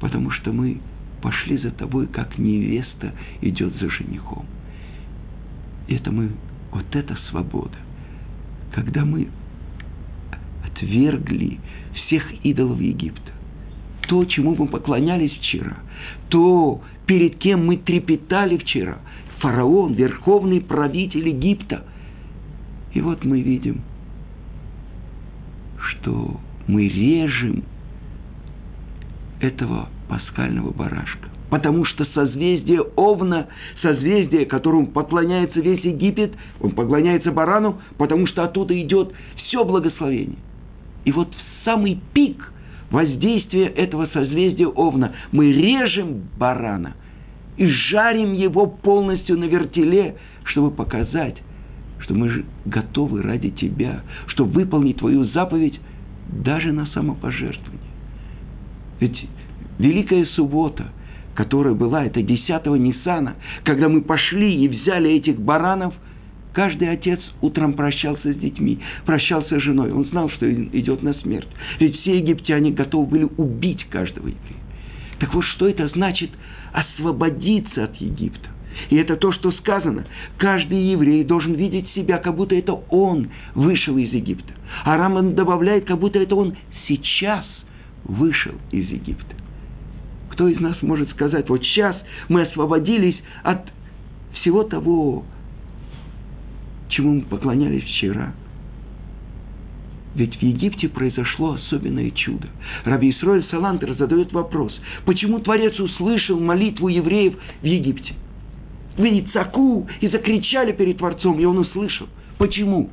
потому 0.00 0.30
что 0.30 0.52
мы 0.52 0.78
пошли 1.22 1.58
за 1.58 1.70
тобой, 1.70 2.06
как 2.06 2.38
невеста 2.38 3.12
идет 3.42 3.74
за 3.80 3.90
женихом. 3.90 4.46
Это 5.88 6.10
мы, 6.10 6.30
вот 6.72 6.86
это 6.94 7.16
свобода 7.30 7.76
когда 8.72 9.04
мы 9.04 9.28
отвергли 10.64 11.58
всех 11.94 12.24
идолов 12.44 12.80
Египта, 12.80 13.32
то, 14.08 14.24
чему 14.24 14.54
мы 14.56 14.66
поклонялись 14.66 15.32
вчера, 15.32 15.76
то, 16.28 16.80
перед 17.06 17.36
кем 17.38 17.66
мы 17.66 17.76
трепетали 17.76 18.56
вчера, 18.56 18.98
фараон, 19.40 19.94
верховный 19.94 20.60
правитель 20.60 21.28
Египта. 21.28 21.84
И 22.92 23.00
вот 23.00 23.24
мы 23.24 23.40
видим, 23.40 23.80
что 25.78 26.40
мы 26.66 26.88
режем 26.88 27.64
этого 29.40 29.88
пасхального 30.08 30.72
барашка 30.72 31.30
потому 31.50 31.84
что 31.84 32.04
созвездие 32.14 32.80
Овна, 32.80 33.48
созвездие, 33.82 34.46
которому 34.46 34.86
поклоняется 34.86 35.60
весь 35.60 35.84
Египет, 35.84 36.32
он 36.60 36.70
поклоняется 36.70 37.32
барану, 37.32 37.80
потому 37.98 38.26
что 38.28 38.44
оттуда 38.44 38.80
идет 38.80 39.12
все 39.36 39.64
благословение. 39.64 40.38
И 41.04 41.12
вот 41.12 41.28
в 41.34 41.64
самый 41.64 42.00
пик 42.14 42.52
воздействия 42.90 43.66
этого 43.66 44.08
созвездия 44.12 44.68
Овна 44.68 45.12
мы 45.32 45.52
режем 45.52 46.22
барана 46.38 46.94
и 47.60 47.66
жарим 47.66 48.32
его 48.32 48.66
полностью 48.66 49.38
на 49.38 49.44
вертеле, 49.44 50.16
чтобы 50.44 50.70
показать, 50.70 51.36
что 51.98 52.14
мы 52.14 52.30
же 52.30 52.44
готовы 52.64 53.20
ради 53.22 53.50
тебя, 53.50 54.00
чтобы 54.28 54.52
выполнить 54.52 54.96
твою 54.96 55.26
заповедь 55.26 55.78
даже 56.26 56.72
на 56.72 56.86
самопожертвование. 56.86 57.80
Ведь 58.98 59.28
Великая 59.78 60.24
Суббота– 60.24 60.86
которая 61.34 61.74
была, 61.74 62.04
это 62.04 62.22
10 62.22 62.48
Ниссана, 62.66 63.36
когда 63.64 63.88
мы 63.88 64.02
пошли 64.02 64.62
и 64.62 64.68
взяли 64.68 65.10
этих 65.10 65.40
баранов, 65.40 65.94
каждый 66.52 66.90
отец 66.90 67.20
утром 67.40 67.74
прощался 67.74 68.32
с 68.32 68.36
детьми, 68.36 68.78
прощался 69.06 69.58
с 69.58 69.62
женой. 69.62 69.90
Он 69.90 70.04
знал, 70.06 70.28
что 70.30 70.52
идет 70.52 71.02
на 71.02 71.14
смерть. 71.14 71.48
Ведь 71.78 71.98
все 72.00 72.18
египтяне 72.18 72.72
готовы 72.72 73.06
были 73.06 73.28
убить 73.38 73.86
каждого 73.88 74.26
еврея. 74.26 74.60
Так 75.20 75.34
вот, 75.34 75.44
что 75.44 75.68
это 75.68 75.86
значит 75.88 76.30
освободиться 76.72 77.84
от 77.84 77.96
Египта? 77.96 78.48
И 78.88 78.96
это 78.96 79.16
то, 79.16 79.32
что 79.32 79.52
сказано. 79.52 80.06
Каждый 80.38 80.82
еврей 80.92 81.22
должен 81.24 81.54
видеть 81.54 81.90
себя, 81.94 82.18
как 82.18 82.34
будто 82.34 82.54
это 82.54 82.72
он 82.88 83.28
вышел 83.54 83.96
из 83.98 84.12
Египта. 84.12 84.52
А 84.84 84.96
Раман 84.96 85.34
добавляет, 85.34 85.84
как 85.84 85.98
будто 85.98 86.18
это 86.18 86.34
он 86.34 86.56
сейчас 86.88 87.44
вышел 88.04 88.54
из 88.70 88.88
Египта. 88.88 89.34
Кто 90.30 90.48
из 90.48 90.58
нас 90.58 90.80
может 90.80 91.10
сказать, 91.10 91.48
вот 91.50 91.62
сейчас 91.62 91.96
мы 92.28 92.42
освободились 92.42 93.16
от 93.42 93.68
всего 94.40 94.62
того, 94.62 95.24
чему 96.88 97.16
мы 97.16 97.20
поклонялись 97.22 97.84
вчера. 97.84 98.32
Ведь 100.14 100.36
в 100.36 100.42
Египте 100.42 100.88
произошло 100.88 101.52
особенное 101.52 102.10
чудо. 102.10 102.48
Раби 102.84 103.10
Исроэль 103.10 103.46
Салантер 103.50 103.94
задает 103.94 104.32
вопрос, 104.32 104.76
почему 105.04 105.38
Творец 105.38 105.78
услышал 105.78 106.40
молитву 106.40 106.88
евреев 106.88 107.36
в 107.62 107.64
Египте? 107.64 108.14
Веницаку 108.96 109.88
и 110.00 110.08
закричали 110.08 110.72
перед 110.72 110.98
Творцом, 110.98 111.38
и 111.38 111.44
он 111.44 111.58
услышал. 111.58 112.08
Почему? 112.38 112.90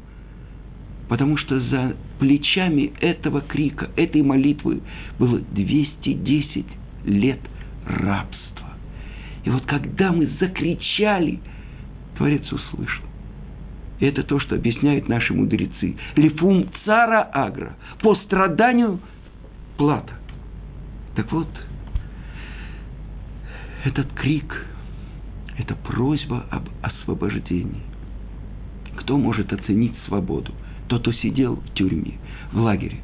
Потому 1.09 1.37
что 1.37 1.59
за 1.59 1.95
плечами 2.19 2.93
этого 2.99 3.41
крика, 3.41 3.89
этой 3.95 4.21
молитвы 4.21 4.81
было 5.17 5.39
210 5.39 6.65
лет 7.05 7.39
рабства. 7.85 8.67
И 9.43 9.49
вот 9.49 9.65
когда 9.65 10.11
мы 10.11 10.29
закричали, 10.39 11.39
Творец 12.17 12.43
услышал. 12.51 13.05
Это 13.99 14.23
то, 14.23 14.39
что 14.39 14.55
объясняют 14.55 15.09
наши 15.09 15.33
мудрецы. 15.33 15.95
Лифум 16.15 16.69
цара 16.85 17.23
агра. 17.33 17.75
По 18.01 18.15
страданию 18.15 18.99
плата. 19.77 20.13
Так 21.15 21.31
вот, 21.31 21.47
этот 23.83 24.11
крик– 24.13 24.65
это 25.57 25.75
просьба 25.75 26.45
об 26.51 26.69
освобождении. 26.81 27.81
Кто 28.97 29.17
может 29.17 29.51
оценить 29.51 29.95
свободу? 30.07 30.53
Тот, 30.87 31.01
кто 31.01 31.11
сидел 31.13 31.55
в 31.55 31.73
тюрьме, 31.73 32.13
в 32.51 32.59
лагере. 32.59 32.97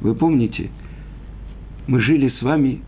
Вы 0.00 0.14
помните, 0.14 0.70
мы 1.86 2.00
жили 2.00 2.30
с 2.38 2.42
вами 2.42 2.80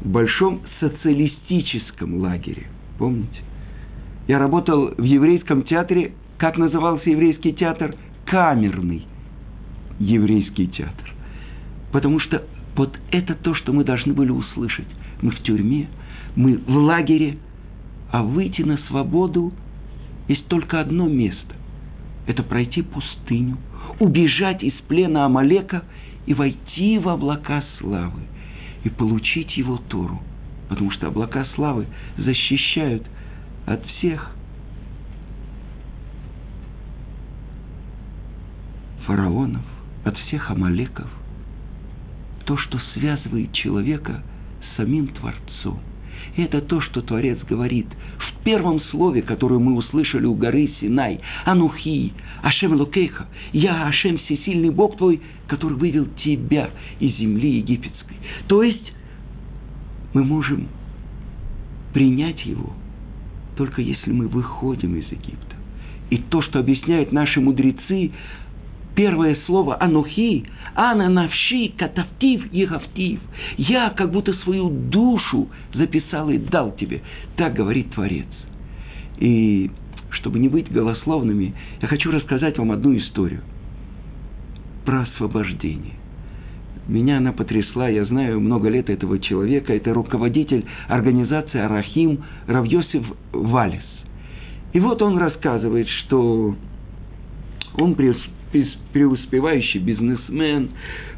в 0.00 0.08
большом 0.08 0.62
социалистическом 0.80 2.18
лагере. 2.18 2.66
Помните? 2.98 3.42
Я 4.28 4.38
работал 4.38 4.92
в 4.96 5.02
еврейском 5.02 5.62
театре. 5.62 6.12
Как 6.36 6.58
назывался 6.58 7.10
еврейский 7.10 7.54
театр? 7.54 7.96
Камерный 8.26 9.06
еврейский 9.98 10.68
театр. 10.68 11.14
Потому 11.90 12.20
что 12.20 12.44
вот 12.76 12.96
это 13.10 13.34
то, 13.34 13.54
что 13.54 13.72
мы 13.72 13.84
должны 13.84 14.12
были 14.12 14.30
услышать. 14.30 14.86
Мы 15.22 15.30
в 15.30 15.40
тюрьме, 15.40 15.88
мы 16.36 16.58
в 16.58 16.76
лагере, 16.76 17.38
а 18.12 18.22
выйти 18.22 18.62
на 18.62 18.76
свободу 18.88 19.52
есть 20.28 20.46
только 20.46 20.78
одно 20.78 21.08
место. 21.08 21.54
Это 22.26 22.42
пройти 22.42 22.82
пустыню, 22.82 23.56
убежать 23.98 24.62
из 24.62 24.74
плена 24.86 25.24
Амалека 25.24 25.84
и 26.26 26.34
войти 26.34 26.98
в 26.98 27.08
облака 27.08 27.64
славы 27.78 28.20
и 28.84 28.90
получить 28.90 29.56
его 29.56 29.80
Тору. 29.88 30.20
Потому 30.68 30.90
что 30.90 31.06
облака 31.06 31.46
славы 31.54 31.86
защищают– 32.18 33.04
от 33.68 33.84
всех 33.84 34.30
фараонов, 39.04 39.62
от 40.04 40.16
всех 40.18 40.50
амалеков, 40.50 41.08
то, 42.46 42.56
что 42.56 42.78
связывает 42.94 43.52
человека 43.52 44.22
с 44.62 44.76
самим 44.76 45.08
Творцом. 45.08 45.80
И 46.36 46.42
это 46.42 46.62
то, 46.62 46.80
что 46.80 47.02
Творец 47.02 47.38
говорит 47.48 47.86
в 48.18 48.42
первом 48.42 48.80
слове, 48.90 49.20
которое 49.20 49.58
мы 49.58 49.74
услышали 49.74 50.24
у 50.24 50.34
горы 50.34 50.72
Синай. 50.80 51.20
Анухи, 51.44 52.12
Ашем 52.42 52.72
Лукейха, 52.72 53.26
я 53.52 53.86
Ашем 53.86 54.18
всесильный 54.18 54.70
Бог 54.70 54.96
твой, 54.96 55.20
который 55.46 55.76
вывел 55.76 56.06
тебя 56.24 56.70
из 57.00 57.16
земли 57.16 57.58
египетской. 57.58 58.16
То 58.46 58.62
есть 58.62 58.92
мы 60.14 60.24
можем 60.24 60.68
принять 61.92 62.44
его– 62.46 62.72
только 63.58 63.82
если 63.82 64.12
мы 64.12 64.28
выходим 64.28 64.94
из 64.94 65.10
Египта. 65.10 65.56
И 66.10 66.18
то, 66.18 66.42
что 66.42 66.60
объясняют 66.60 67.10
наши 67.10 67.40
мудрецы, 67.40 68.12
первое 68.94 69.36
слово 69.46 69.76
«анухи», 69.82 70.44
«ана 70.76 71.08
навши 71.08 71.72
катавтив 71.76 72.52
егавтив». 72.52 73.18
Я 73.56 73.90
как 73.90 74.12
будто 74.12 74.32
свою 74.44 74.70
душу 74.70 75.48
записал 75.74 76.30
и 76.30 76.38
дал 76.38 76.70
тебе. 76.76 77.02
Так 77.36 77.54
говорит 77.54 77.90
Творец. 77.90 78.28
И 79.18 79.72
чтобы 80.10 80.38
не 80.38 80.48
быть 80.48 80.70
голословными, 80.70 81.52
я 81.82 81.88
хочу 81.88 82.12
рассказать 82.12 82.58
вам 82.58 82.70
одну 82.70 82.96
историю 82.96 83.40
про 84.86 85.02
освобождение. 85.02 85.94
Меня 86.86 87.18
она 87.18 87.32
потрясла, 87.32 87.88
я 87.88 88.04
знаю 88.04 88.40
много 88.40 88.68
лет 88.68 88.88
этого 88.88 89.18
человека, 89.18 89.74
это 89.74 89.92
руководитель 89.92 90.64
организации 90.86 91.58
Арахим 91.60 92.24
Равьосиф 92.46 93.04
Валис. 93.32 93.82
И 94.72 94.80
вот 94.80 95.02
он 95.02 95.18
рассказывает, 95.18 95.88
что 95.88 96.54
он 97.76 97.94
преуспевающий 98.92 99.80
бизнесмен, 99.80 100.70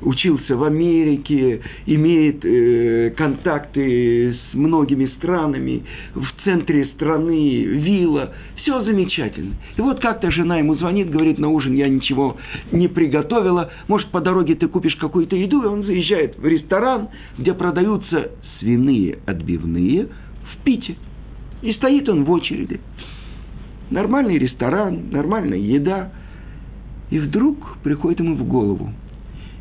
учился 0.02 0.56
в 0.56 0.64
Америке, 0.64 1.60
имеет 1.86 2.44
э, 2.44 3.10
контакты 3.16 4.34
с 4.34 4.54
многими 4.54 5.06
странами, 5.18 5.82
в 6.14 6.26
центре 6.44 6.86
страны 6.86 7.62
вилла, 7.62 8.32
все 8.56 8.82
замечательно. 8.82 9.54
И 9.76 9.80
вот 9.80 10.00
как-то 10.00 10.30
жена 10.30 10.58
ему 10.58 10.74
звонит, 10.74 11.10
говорит, 11.10 11.38
на 11.38 11.48
ужин 11.48 11.74
я 11.74 11.88
ничего 11.88 12.36
не 12.72 12.88
приготовила, 12.88 13.70
может, 13.88 14.08
по 14.10 14.20
дороге 14.20 14.54
ты 14.54 14.68
купишь 14.68 14.96
какую-то 14.96 15.36
еду, 15.36 15.62
и 15.62 15.66
он 15.66 15.84
заезжает 15.84 16.38
в 16.38 16.46
ресторан, 16.46 17.08
где 17.38 17.54
продаются 17.54 18.32
свиные 18.58 19.18
отбивные 19.26 20.08
в 20.52 20.64
Пите. 20.64 20.96
И 21.62 21.72
стоит 21.74 22.08
он 22.08 22.24
в 22.24 22.30
очереди. 22.30 22.80
Нормальный 23.90 24.38
ресторан, 24.38 25.10
нормальная 25.10 25.58
еда– 25.58 26.12
и 27.10 27.18
вдруг 27.18 27.78
приходит 27.82 28.20
ему 28.20 28.36
в 28.36 28.46
голову. 28.46 28.92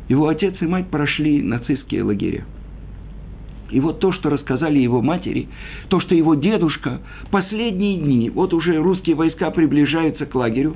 Его 0.08 0.28
отец 0.28 0.54
и 0.60 0.66
мать 0.66 0.88
прошли 0.88 1.42
нацистские 1.42 2.02
лагеря. 2.02 2.44
И 3.70 3.78
вот 3.78 4.00
то, 4.00 4.12
что 4.12 4.30
рассказали 4.30 4.78
его 4.78 5.00
матери, 5.00 5.48
то, 5.88 6.00
что 6.00 6.14
его 6.14 6.34
дедушка 6.34 7.00
последние 7.30 7.98
дни, 7.98 8.28
вот 8.30 8.52
уже 8.52 8.76
русские 8.76 9.14
войска 9.14 9.50
приближаются 9.50 10.26
к 10.26 10.34
лагерю, 10.34 10.74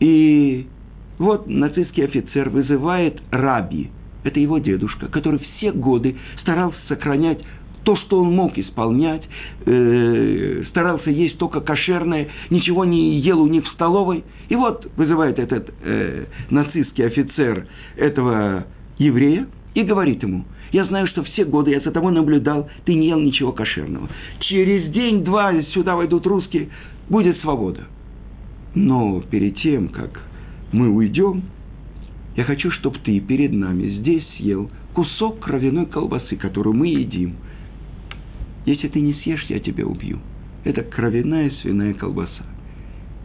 и 0.00 0.66
вот 1.18 1.46
нацистский 1.46 2.04
офицер 2.04 2.50
вызывает 2.50 3.22
раби, 3.30 3.90
это 4.22 4.38
его 4.38 4.58
дедушка, 4.58 5.08
который 5.08 5.40
все 5.56 5.72
годы 5.72 6.16
старался 6.42 6.78
сохранять 6.88 7.40
то, 7.84 7.96
что 7.96 8.20
он 8.20 8.34
мог 8.34 8.58
исполнять, 8.58 9.22
э, 9.64 10.64
старался 10.70 11.10
есть 11.10 11.38
только 11.38 11.60
кошерное, 11.60 12.28
ничего 12.50 12.84
не 12.84 13.18
ел 13.20 13.40
у 13.40 13.46
них 13.46 13.64
в 13.64 13.72
столовой. 13.72 14.24
И 14.48 14.56
вот 14.56 14.90
вызывает 14.96 15.38
этот 15.38 15.72
э, 15.82 16.26
нацистский 16.50 17.06
офицер 17.06 17.66
этого 17.96 18.66
еврея 18.98 19.46
и 19.74 19.82
говорит 19.82 20.22
ему, 20.22 20.44
я 20.72 20.84
знаю, 20.84 21.06
что 21.08 21.22
все 21.24 21.44
годы 21.44 21.70
я 21.70 21.80
за 21.80 21.90
тобой 21.90 22.12
наблюдал, 22.12 22.68
ты 22.84 22.94
не 22.94 23.08
ел 23.08 23.18
ничего 23.18 23.52
кошерного. 23.52 24.08
Через 24.40 24.90
день-два 24.92 25.62
сюда 25.74 25.96
войдут 25.96 26.26
русские, 26.26 26.68
будет 27.08 27.38
свобода. 27.40 27.84
Но 28.74 29.20
перед 29.20 29.56
тем, 29.58 29.88
как 29.88 30.20
мы 30.70 30.88
уйдем, 30.88 31.42
я 32.36 32.44
хочу, 32.44 32.70
чтобы 32.70 32.98
ты 32.98 33.18
перед 33.18 33.52
нами 33.52 33.98
здесь 33.98 34.24
съел 34.36 34.70
кусок 34.94 35.40
кровяной 35.40 35.86
колбасы, 35.86 36.36
которую 36.36 36.76
мы 36.76 36.88
едим– 36.88 37.36
если 38.70 38.88
ты 38.88 39.00
не 39.00 39.14
съешь, 39.14 39.44
я 39.48 39.58
тебя 39.60 39.86
убью. 39.86 40.18
Это 40.64 40.82
кровяная 40.82 41.50
свиная 41.62 41.94
колбаса. 41.94 42.44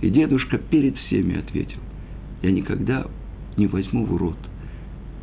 И 0.02 0.10
дедушка 0.10 0.58
перед 0.58 0.98
всеми 0.98 1.38
ответил, 1.38 1.80
я 2.42 2.52
никогда 2.52 3.08
не 3.58 3.68
возьму 3.68 4.06
в 4.06 4.16
рот 4.16 4.38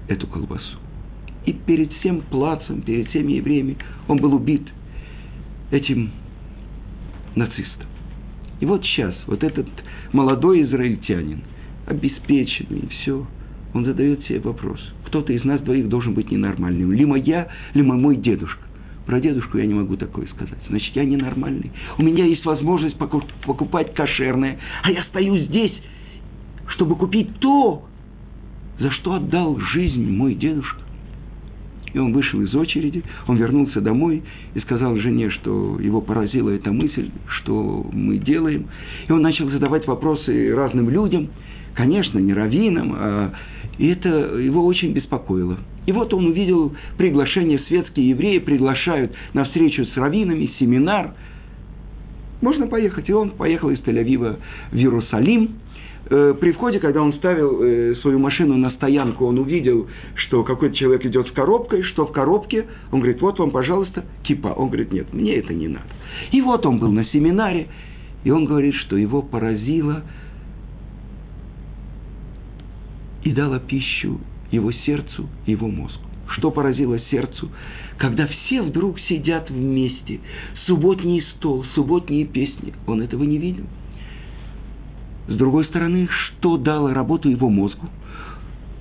эту 0.08 0.26
колбасу. 0.26 0.78
И 1.44 1.52
перед 1.52 1.92
всем 1.94 2.20
плацем, 2.20 2.82
перед 2.82 3.08
всеми 3.08 3.32
евреями 3.32 3.76
он 4.08 4.18
был 4.18 4.34
убит 4.34 4.62
этим 5.70 6.10
нацистом. 7.34 7.88
И 8.60 8.66
вот 8.66 8.84
сейчас, 8.84 9.14
вот 9.26 9.42
этот 9.42 9.66
молодой 10.12 10.62
израильтянин, 10.62 11.40
обеспеченный, 11.86 12.88
все, 12.88 13.26
он 13.74 13.84
задает 13.84 14.24
себе 14.26 14.40
вопрос. 14.40 14.80
Кто-то 15.06 15.32
из 15.32 15.42
нас 15.44 15.60
двоих 15.62 15.88
должен 15.88 16.14
быть 16.14 16.30
ненормальным. 16.30 16.92
Либо 16.92 17.16
я, 17.16 17.48
либо 17.74 17.94
мой 17.94 18.16
дедушка. 18.16 18.62
Про 19.12 19.20
дедушку 19.20 19.58
я 19.58 19.66
не 19.66 19.74
могу 19.74 19.94
такое 19.98 20.24
сказать. 20.28 20.58
Значит, 20.70 20.96
я 20.96 21.04
ненормальный. 21.04 21.70
У 21.98 22.02
меня 22.02 22.24
есть 22.24 22.46
возможность 22.46 22.96
покупать 22.96 23.92
кошерное, 23.92 24.58
а 24.82 24.90
я 24.90 25.04
стою 25.04 25.36
здесь, 25.36 25.74
чтобы 26.68 26.96
купить 26.96 27.28
то, 27.38 27.82
за 28.78 28.90
что 28.92 29.12
отдал 29.12 29.58
жизнь 29.74 30.10
мой 30.10 30.34
дедушка. 30.34 30.80
И 31.92 31.98
он 31.98 32.14
вышел 32.14 32.40
из 32.40 32.54
очереди, 32.54 33.02
он 33.26 33.36
вернулся 33.36 33.82
домой 33.82 34.22
и 34.54 34.60
сказал 34.60 34.96
жене, 34.96 35.28
что 35.28 35.78
его 35.78 36.00
поразила 36.00 36.48
эта 36.48 36.72
мысль, 36.72 37.10
что 37.26 37.86
мы 37.92 38.16
делаем. 38.16 38.68
И 39.08 39.12
он 39.12 39.20
начал 39.20 39.46
задавать 39.50 39.86
вопросы 39.86 40.54
разным 40.54 40.88
людям, 40.88 41.28
конечно, 41.74 42.18
не 42.18 42.32
раввинам, 42.32 42.94
а 42.96 43.34
и 43.76 43.88
это 43.88 44.08
его 44.38 44.64
очень 44.64 44.94
беспокоило. 44.94 45.58
И 45.86 45.92
вот 45.92 46.14
он 46.14 46.26
увидел 46.26 46.74
приглашение, 46.96 47.60
светские 47.66 48.10
евреи 48.10 48.38
приглашают 48.38 49.12
на 49.34 49.44
встречу 49.44 49.84
с 49.84 49.96
раввинами, 49.96 50.50
семинар. 50.58 51.14
Можно 52.40 52.66
поехать. 52.66 53.08
И 53.08 53.12
он 53.12 53.30
поехал 53.30 53.70
из 53.70 53.80
Тель-Авива 53.80 54.38
в 54.70 54.76
Иерусалим. 54.76 55.56
Э, 56.10 56.34
при 56.38 56.52
входе, 56.52 56.78
когда 56.78 57.02
он 57.02 57.14
ставил 57.14 57.62
э, 57.62 57.94
свою 57.96 58.18
машину 58.18 58.56
на 58.56 58.70
стоянку, 58.72 59.26
он 59.26 59.38
увидел, 59.38 59.88
что 60.14 60.44
какой-то 60.44 60.76
человек 60.76 61.04
идет 61.06 61.28
с 61.28 61.32
коробкой, 61.32 61.82
что 61.82 62.06
в 62.06 62.12
коробке. 62.12 62.66
Он 62.90 63.00
говорит, 63.00 63.20
вот 63.20 63.38
вам, 63.38 63.50
пожалуйста, 63.50 64.04
кипа. 64.22 64.48
Он 64.48 64.68
говорит, 64.68 64.92
нет, 64.92 65.12
мне 65.12 65.36
это 65.36 65.52
не 65.52 65.68
надо. 65.68 65.86
И 66.30 66.40
вот 66.40 66.64
он 66.66 66.78
был 66.78 66.92
на 66.92 67.04
семинаре, 67.06 67.68
и 68.24 68.30
он 68.30 68.44
говорит, 68.44 68.74
что 68.74 68.96
его 68.96 69.22
поразило 69.22 70.02
и 73.24 73.32
дала 73.32 73.58
пищу 73.60 74.20
его 74.52 74.70
сердцу, 74.70 75.28
его 75.46 75.66
мозгу. 75.66 76.00
Что 76.28 76.50
поразило 76.50 76.98
сердцу? 77.10 77.50
Когда 77.98 78.26
все 78.26 78.62
вдруг 78.62 79.00
сидят 79.00 79.50
вместе, 79.50 80.20
субботний 80.66 81.24
стол, 81.34 81.64
субботние 81.74 82.24
песни, 82.24 82.72
он 82.86 83.02
этого 83.02 83.24
не 83.24 83.38
видел. 83.38 83.64
С 85.28 85.34
другой 85.34 85.64
стороны, 85.66 86.08
что 86.08 86.56
дало 86.56 86.92
работу 86.92 87.28
его 87.28 87.48
мозгу? 87.48 87.88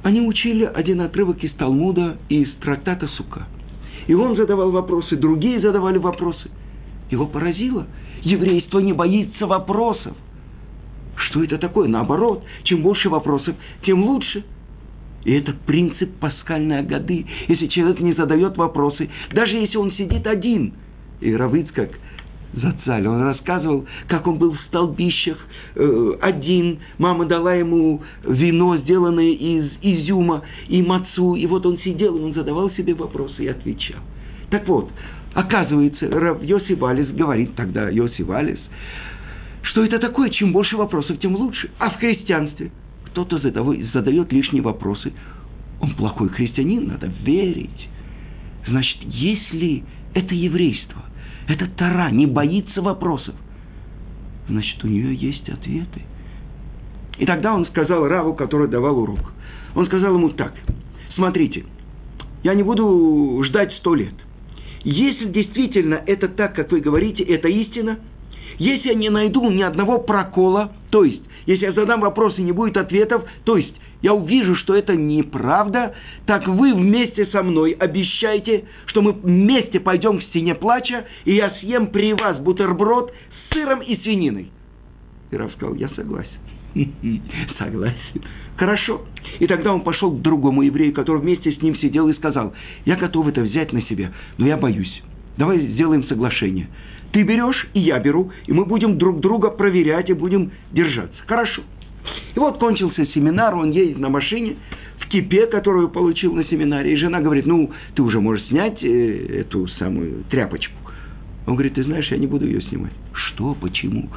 Они 0.03 0.21
учили 0.21 0.63
один 0.63 1.01
отрывок 1.01 1.43
из 1.43 1.51
Талмуда 1.53 2.17
и 2.29 2.43
из 2.43 2.51
трактата 2.55 3.07
Сука. 3.07 3.47
И 4.07 4.13
он 4.13 4.35
задавал 4.35 4.71
вопросы, 4.71 5.15
другие 5.15 5.61
задавали 5.61 5.97
вопросы. 5.97 6.49
Его 7.11 7.27
поразило. 7.27 7.85
Еврейство 8.23 8.79
не 8.79 8.93
боится 8.93 9.45
вопросов. 9.45 10.15
Что 11.15 11.43
это 11.43 11.57
такое? 11.57 11.87
Наоборот, 11.87 12.43
чем 12.63 12.81
больше 12.81 13.09
вопросов, 13.09 13.55
тем 13.85 14.03
лучше. 14.03 14.43
И 15.23 15.33
это 15.33 15.53
принцип 15.65 16.11
паскальной 16.19 16.83
годы. 16.83 17.25
Если 17.47 17.67
человек 17.67 17.99
не 17.99 18.13
задает 18.13 18.57
вопросы, 18.57 19.09
даже 19.33 19.55
если 19.55 19.77
он 19.77 19.91
сидит 19.93 20.25
один, 20.25 20.73
и 21.19 21.35
Равыц, 21.35 21.67
как 21.73 21.91
Зацаль, 22.53 23.07
он 23.07 23.21
рассказывал, 23.21 23.85
как 24.07 24.27
он 24.27 24.37
был 24.37 24.53
в 24.53 24.61
столбищах 24.67 25.37
э, 25.75 26.13
один, 26.21 26.79
мама 26.97 27.25
дала 27.25 27.53
ему 27.53 28.01
вино, 28.25 28.77
сделанное 28.77 29.31
из 29.31 29.71
изюма 29.81 30.43
и 30.67 30.81
мацу, 30.81 31.35
и 31.35 31.45
вот 31.45 31.65
он 31.65 31.79
сидел, 31.79 32.17
и 32.17 32.21
он 32.21 32.33
задавал 32.33 32.69
себе 32.71 32.93
вопросы 32.93 33.45
и 33.45 33.47
отвечал. 33.47 33.99
Так 34.49 34.67
вот, 34.67 34.91
оказывается, 35.33 36.09
Рав 36.09 36.43
Йоси 36.43 36.73
Валис 36.73 37.09
говорит 37.11 37.55
тогда, 37.55 37.89
Йоси 37.89 38.23
Валис, 38.23 38.59
что 39.61 39.85
это 39.85 39.99
такое, 39.99 40.29
чем 40.29 40.51
больше 40.51 40.75
вопросов, 40.75 41.19
тем 41.19 41.37
лучше. 41.37 41.69
А 41.79 41.91
в 41.91 41.99
христианстве 41.99 42.71
кто-то 43.11 43.39
задает 43.39 44.31
лишние 44.31 44.61
вопросы. 44.61 45.13
Он 45.81 45.95
плохой 45.95 46.29
христианин, 46.29 46.87
надо 46.87 47.07
верить. 47.07 47.89
Значит, 48.67 48.97
если 49.03 49.83
это 50.13 50.33
еврейство, 50.33 51.01
это 51.47 51.67
Тара, 51.75 52.09
не 52.11 52.25
боится 52.25 52.81
вопросов, 52.81 53.35
значит, 54.47 54.83
у 54.83 54.87
нее 54.87 55.15
есть 55.15 55.49
ответы. 55.49 56.03
И 57.17 57.25
тогда 57.25 57.53
он 57.53 57.65
сказал 57.67 58.07
Раву, 58.07 58.33
который 58.33 58.67
давал 58.67 58.99
урок. 58.99 59.33
Он 59.75 59.85
сказал 59.87 60.15
ему 60.15 60.29
так, 60.29 60.53
смотрите, 61.15 61.65
я 62.43 62.53
не 62.53 62.63
буду 62.63 63.43
ждать 63.45 63.73
сто 63.79 63.95
лет. 63.95 64.13
Если 64.83 65.25
действительно 65.25 66.01
это 66.05 66.27
так, 66.27 66.55
как 66.55 66.71
вы 66.71 66.79
говорите, 66.79 67.23
это 67.23 67.47
истина– 67.47 67.99
если 68.61 68.89
я 68.89 68.93
не 68.93 69.09
найду 69.09 69.49
ни 69.49 69.63
одного 69.63 69.97
прокола, 69.97 70.71
то 70.91 71.03
есть, 71.03 71.23
если 71.47 71.65
я 71.65 71.73
задам 71.73 72.01
вопрос 72.01 72.37
и 72.37 72.43
не 72.43 72.51
будет 72.51 72.77
ответов, 72.77 73.23
то 73.43 73.57
есть, 73.57 73.73
я 74.03 74.13
увижу, 74.13 74.55
что 74.55 74.75
это 74.75 74.95
неправда, 74.95 75.95
так 76.27 76.47
вы 76.47 76.73
вместе 76.75 77.25
со 77.27 77.41
мной 77.41 77.71
обещаете, 77.71 78.65
что 78.85 79.01
мы 79.01 79.13
вместе 79.13 79.79
пойдем 79.79 80.19
к 80.19 80.23
стене 80.25 80.53
плача, 80.53 81.05
и 81.25 81.35
я 81.35 81.51
съем 81.59 81.87
при 81.87 82.13
вас 82.13 82.37
бутерброд 82.37 83.11
с 83.11 83.53
сыром 83.53 83.81
и 83.81 83.97
свининой. 83.97 84.51
И 85.31 85.35
Рав 85.35 85.51
сказал, 85.53 85.73
я 85.75 85.89
согласен. 85.89 86.29
Согласен. 87.57 88.21
Хорошо. 88.57 89.01
И 89.39 89.47
тогда 89.47 89.73
он 89.73 89.81
пошел 89.81 90.11
к 90.11 90.21
другому 90.21 90.61
еврею, 90.61 90.93
который 90.93 91.21
вместе 91.21 91.51
с 91.51 91.61
ним 91.61 91.75
сидел 91.77 92.07
и 92.09 92.13
сказал, 92.13 92.53
я 92.85 92.95
готов 92.95 93.27
это 93.27 93.41
взять 93.41 93.73
на 93.73 93.81
себя, 93.83 94.11
но 94.37 94.45
я 94.45 94.55
боюсь. 94.55 95.01
Давай 95.37 95.59
сделаем 95.65 96.03
соглашение. 96.07 96.67
Ты 97.11 97.23
берешь, 97.23 97.67
и 97.73 97.79
я 97.79 97.99
беру, 97.99 98.31
и 98.47 98.53
мы 98.53 98.65
будем 98.65 98.97
друг 98.97 99.19
друга 99.19 99.49
проверять 99.49 100.09
и 100.09 100.13
будем 100.13 100.51
держаться. 100.71 101.15
Хорошо. 101.27 101.61
И 102.35 102.39
вот 102.39 102.57
кончился 102.57 103.05
семинар, 103.07 103.55
он 103.55 103.71
едет 103.71 103.99
на 103.99 104.09
машине, 104.09 104.55
в 104.99 105.07
кипе, 105.07 105.47
которую 105.47 105.89
получил 105.89 106.33
на 106.33 106.45
семинаре, 106.45 106.93
и 106.93 106.95
жена 106.95 107.19
говорит, 107.21 107.45
ну, 107.45 107.71
ты 107.95 108.01
уже 108.01 108.19
можешь 108.21 108.47
снять 108.47 108.81
э, 108.81 109.41
эту 109.41 109.67
самую 109.79 110.23
тряпочку. 110.29 110.73
Он 111.47 111.55
говорит, 111.55 111.73
ты 111.73 111.83
знаешь, 111.83 112.07
я 112.09 112.17
не 112.17 112.27
буду 112.27 112.45
ее 112.45 112.61
снимать. 112.61 112.93
Что? 113.13 113.55
Почему? 113.59 114.09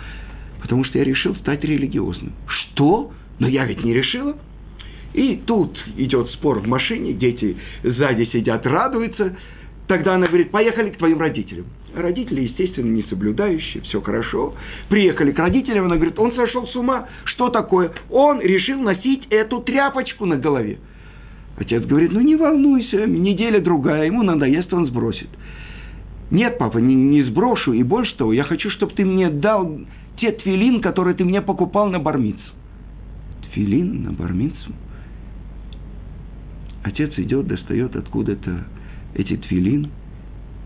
Потому 0.62 0.84
что 0.84 0.98
я 0.98 1.04
решил 1.04 1.34
стать 1.36 1.64
религиозным. 1.64 2.32
Что? 2.46 3.10
Но 3.38 3.48
я 3.48 3.64
ведь 3.64 3.82
не 3.82 3.92
решила. 3.92 4.36
И 5.14 5.36
тут 5.46 5.78
идет 5.96 6.30
спор 6.30 6.58
в 6.60 6.66
машине, 6.66 7.12
дети 7.12 7.56
сзади 7.82 8.24
сидят, 8.32 8.66
радуются. 8.66 9.36
Тогда 9.86 10.14
она 10.14 10.28
говорит, 10.28 10.50
поехали 10.50 10.90
к 10.90 10.96
твоим 10.96 11.20
родителям. 11.20 11.66
Родители, 11.94 12.42
естественно, 12.42 12.90
не 12.90 13.02
соблюдающие, 13.04 13.82
все 13.82 14.00
хорошо. 14.00 14.54
Приехали 14.88 15.32
к 15.32 15.38
родителям, 15.38 15.84
она 15.84 15.96
говорит, 15.96 16.18
он 16.18 16.34
сошел 16.34 16.66
с 16.66 16.74
ума. 16.74 17.08
Что 17.24 17.50
такое? 17.50 17.92
Он 18.10 18.40
решил 18.40 18.80
носить 18.80 19.26
эту 19.28 19.60
тряпочку 19.60 20.24
на 20.24 20.36
голове. 20.36 20.78
Отец 21.56 21.84
говорит, 21.84 22.12
ну 22.12 22.20
не 22.20 22.34
волнуйся, 22.34 23.06
неделя 23.06 23.60
другая, 23.60 24.06
ему 24.06 24.22
надоест, 24.22 24.72
он 24.72 24.86
сбросит. 24.86 25.28
Нет, 26.30 26.56
папа, 26.58 26.78
не, 26.78 26.94
не 26.94 27.22
сброшу, 27.22 27.74
и 27.74 27.82
больше 27.82 28.16
того, 28.16 28.32
я 28.32 28.44
хочу, 28.44 28.70
чтобы 28.70 28.94
ты 28.94 29.04
мне 29.04 29.30
дал 29.30 29.80
те 30.18 30.32
твилин, 30.32 30.80
которые 30.80 31.14
ты 31.14 31.24
мне 31.24 31.42
покупал 31.42 31.90
на 31.90 31.98
бармицу. 31.98 32.40
Твилин 33.52 34.02
на 34.02 34.12
бармицу? 34.12 34.72
Отец 36.82 37.12
идет, 37.18 37.46
достает 37.46 37.94
откуда-то 37.94 38.64
эти 39.14 39.36
твилин, 39.36 39.90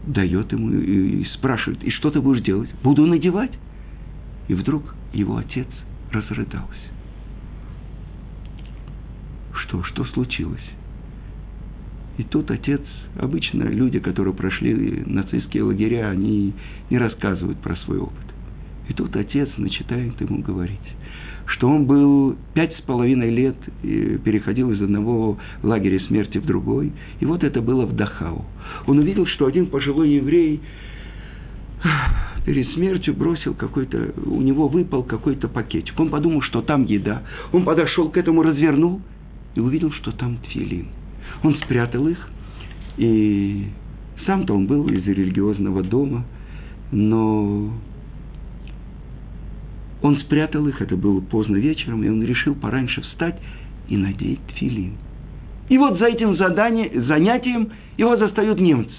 дает 0.07 0.53
ему 0.53 0.71
и 0.71 1.25
спрашивает, 1.35 1.83
и 1.85 1.91
что 1.91 2.11
ты 2.11 2.21
будешь 2.21 2.43
делать? 2.43 2.71
Буду 2.83 3.07
надевать. 3.07 3.53
И 4.49 4.55
вдруг 4.55 4.95
его 5.13 5.37
отец 5.37 5.67
разрыдался. 6.11 6.89
Что, 9.53 9.83
что 9.85 10.05
случилось? 10.07 10.65
И 12.17 12.25
тут 12.25 12.51
отец, 12.51 12.81
обычно 13.19 13.65
люди, 13.65 13.99
которые 13.99 14.35
прошли 14.35 15.05
нацистские 15.07 15.65
лагеря, 15.65 16.09
они 16.09 16.55
не 16.91 16.99
рассказывают 16.99 17.59
про 17.59 17.77
свой 17.77 17.99
опыт. 17.99 18.17
И 18.89 18.95
тут 18.95 19.15
отец 19.15 19.51
начинает 19.59 20.19
ему 20.21 20.43
говорить 20.43 20.79
что 21.49 21.69
он 21.69 21.87
был 21.87 22.37
пять 22.55 22.77
с 22.77 22.81
половиной 22.83 23.31
лет, 23.31 23.57
переходил 23.83 24.71
из 24.73 24.83
одного 24.83 25.39
лагеря 25.63 25.99
смерти 26.07 26.39
в 26.39 26.47
другой. 26.47 26.93
И 27.21 27.25
вот 27.25 27.43
это 27.43 27.63
было 27.63 27.87
в 27.87 27.97
Дахау. 27.97 28.45
Он 28.87 28.99
увидел, 28.99 29.27
что 29.27 29.47
один 29.47 29.67
пожилой 29.67 30.11
еврей 30.11 30.61
перед 32.45 32.69
смертью 32.75 33.15
бросил 33.15 33.55
какой-то, 33.55 34.13
у 34.27 34.41
него 34.43 34.69
выпал 34.69 35.03
какой-то 35.03 35.49
пакетик. 35.49 35.99
Он 35.99 36.11
подумал, 36.11 36.43
что 36.43 36.61
там 36.61 36.85
еда. 36.85 37.23
Он 37.53 37.65
подошел 37.65 38.11
к 38.11 38.17
этому, 38.17 38.43
развернул 38.43 39.01
и 39.55 39.61
увидел, 39.61 39.91
что 39.93 40.13
там 40.13 40.39
тфилин. 40.39 40.89
Он 41.43 41.55
спрятал 41.65 42.09
их, 42.09 42.29
и 42.99 43.67
сам-то 44.27 44.55
он 44.55 44.67
был 44.67 44.89
из 44.89 45.07
религиозного 45.07 45.83
дома, 45.83 46.25
но 46.91 47.71
он 50.03 50.19
спрятал 50.21 50.67
их, 50.69 50.81
это 50.81 50.97
было 50.97 51.21
поздно 51.21 51.57
вечером, 51.57 52.05
и 52.05 52.09
он 52.09 52.23
решил 52.23 52.55
пораньше 52.55 53.01
встать 53.03 53.39
и 53.89 53.97
надеть 53.97 54.41
тфилин. 54.49 54.95
И 55.69 55.77
вот 55.77 55.99
за 55.99 56.07
этим 56.07 56.37
заданием, 56.37 57.05
занятием 57.07 57.71
его 57.97 58.17
застают 58.17 58.61
немцы. 58.61 58.95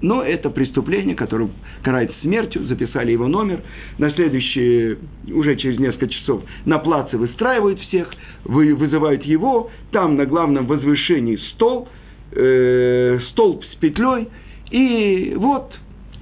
Но 0.00 0.22
это 0.22 0.50
преступление, 0.50 1.16
которое 1.16 1.50
карается 1.82 2.16
смертью, 2.22 2.66
записали 2.66 3.10
его 3.10 3.26
номер. 3.26 3.62
На 3.98 4.10
следующее, 4.12 4.98
уже 5.32 5.56
через 5.56 5.78
несколько 5.80 6.08
часов, 6.08 6.42
на 6.64 6.78
плаце 6.78 7.16
выстраивают 7.16 7.80
всех, 7.80 8.08
вы, 8.44 8.74
вызывают 8.74 9.24
его, 9.24 9.70
там 9.90 10.16
на 10.16 10.24
главном 10.24 10.66
возвышении 10.66 11.36
стол, 11.54 11.88
э, 12.32 13.18
столб 13.30 13.64
с 13.64 13.74
петлей, 13.76 14.28
и 14.70 15.34
вот 15.36 15.72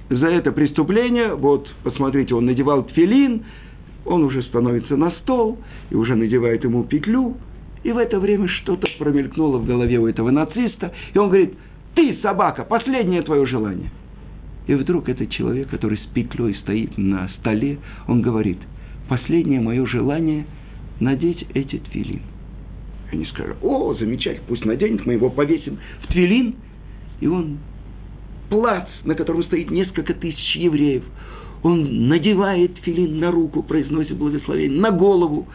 за 0.09 0.27
это 0.27 0.51
преступление, 0.51 1.35
вот, 1.35 1.67
посмотрите, 1.83 2.33
он 2.33 2.45
надевал 2.45 2.83
тфилин, 2.83 3.43
он 4.07 4.23
уже 4.23 4.41
становится 4.43 4.95
на 4.95 5.11
стол 5.11 5.57
и 5.89 5.95
уже 5.95 6.15
надевает 6.15 6.63
ему 6.63 6.83
петлю, 6.83 7.37
и 7.83 7.91
в 7.91 7.97
это 7.97 8.19
время 8.19 8.47
что-то 8.47 8.87
промелькнуло 8.97 9.57
в 9.57 9.65
голове 9.65 9.99
у 9.99 10.07
этого 10.07 10.31
нациста, 10.31 10.91
и 11.13 11.17
он 11.17 11.27
говорит, 11.27 11.53
Ты, 11.95 12.17
собака, 12.21 12.63
последнее 12.63 13.21
твое 13.21 13.45
желание. 13.45 13.89
И 14.67 14.73
вдруг 14.73 15.07
этот 15.07 15.29
человек, 15.29 15.69
который 15.69 15.97
с 15.97 16.05
петлей 16.13 16.55
стоит 16.55 16.97
на 16.97 17.29
столе, 17.39 17.77
он 18.07 18.21
говорит, 18.21 18.57
последнее 19.07 19.61
мое 19.61 19.85
желание– 19.85 20.45
надеть 20.99 21.45
эти 21.53 21.77
твилин. 21.77 22.21
Они 23.11 23.25
скажут, 23.25 23.57
о, 23.61 23.93
замечательно, 23.93 24.45
пусть 24.47 24.65
наденет, 24.65 25.05
мы 25.05 25.13
его 25.13 25.29
повесим 25.29 25.77
в 26.03 26.07
твилин. 26.07 26.55
И 27.19 27.27
он 27.27 27.57
плац, 28.49 28.87
на 29.05 29.15
котором 29.15 29.43
стоит 29.43 29.71
несколько 29.71 30.13
тысяч 30.13 30.55
евреев. 30.55 31.03
Он 31.63 32.07
надевает 32.07 32.77
филин 32.83 33.19
на 33.19 33.31
руку, 33.31 33.63
произносит 33.63 34.17
благословение, 34.17 34.79
на 34.79 34.91
голову. 34.91 35.47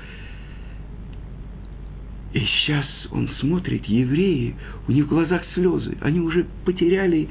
И 2.33 2.41
сейчас 2.41 2.87
он 3.11 3.29
смотрит, 3.41 3.85
евреи, 3.87 4.55
у 4.89 4.93
них 4.93 5.07
в 5.07 5.09
глазах 5.09 5.43
слезы. 5.55 5.97
Они 6.01 6.21
уже 6.21 6.47
потеряли, 6.65 7.29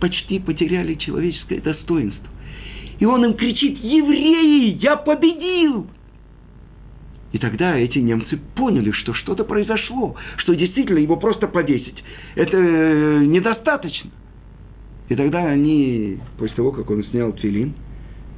почти 0.00 0.38
потеряли 0.38 0.94
человеческое 0.94 1.60
достоинство. 1.60 2.28
И 2.98 3.04
он 3.04 3.24
им 3.24 3.34
кричит, 3.34 3.78
евреи, 3.78 4.78
я 4.80 4.96
победил! 4.96 5.86
И 7.32 7.38
тогда 7.38 7.76
эти 7.76 7.98
немцы 7.98 8.38
поняли, 8.54 8.92
что 8.92 9.12
что-то 9.12 9.44
произошло, 9.44 10.16
что 10.38 10.54
действительно 10.54 10.98
его 10.98 11.16
просто 11.16 11.46
повесить. 11.48 12.02
Это 12.34 12.56
э, 12.56 13.24
недостаточно. 13.26 14.10
И 15.08 15.14
тогда 15.14 15.46
они, 15.46 16.18
после 16.38 16.56
того, 16.56 16.72
как 16.72 16.90
он 16.90 17.04
снял 17.04 17.32
твилин, 17.32 17.74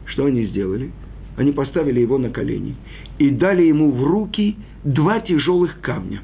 что 0.06 0.26
они 0.26 0.46
сделали? 0.46 0.90
Они 1.36 1.52
поставили 1.52 2.00
его 2.00 2.18
на 2.18 2.30
колени 2.30 2.74
и 3.18 3.30
дали 3.30 3.62
ему 3.62 3.90
в 3.90 4.02
руки 4.04 4.56
два 4.84 5.20
тяжелых 5.20 5.80
камня. 5.80 6.22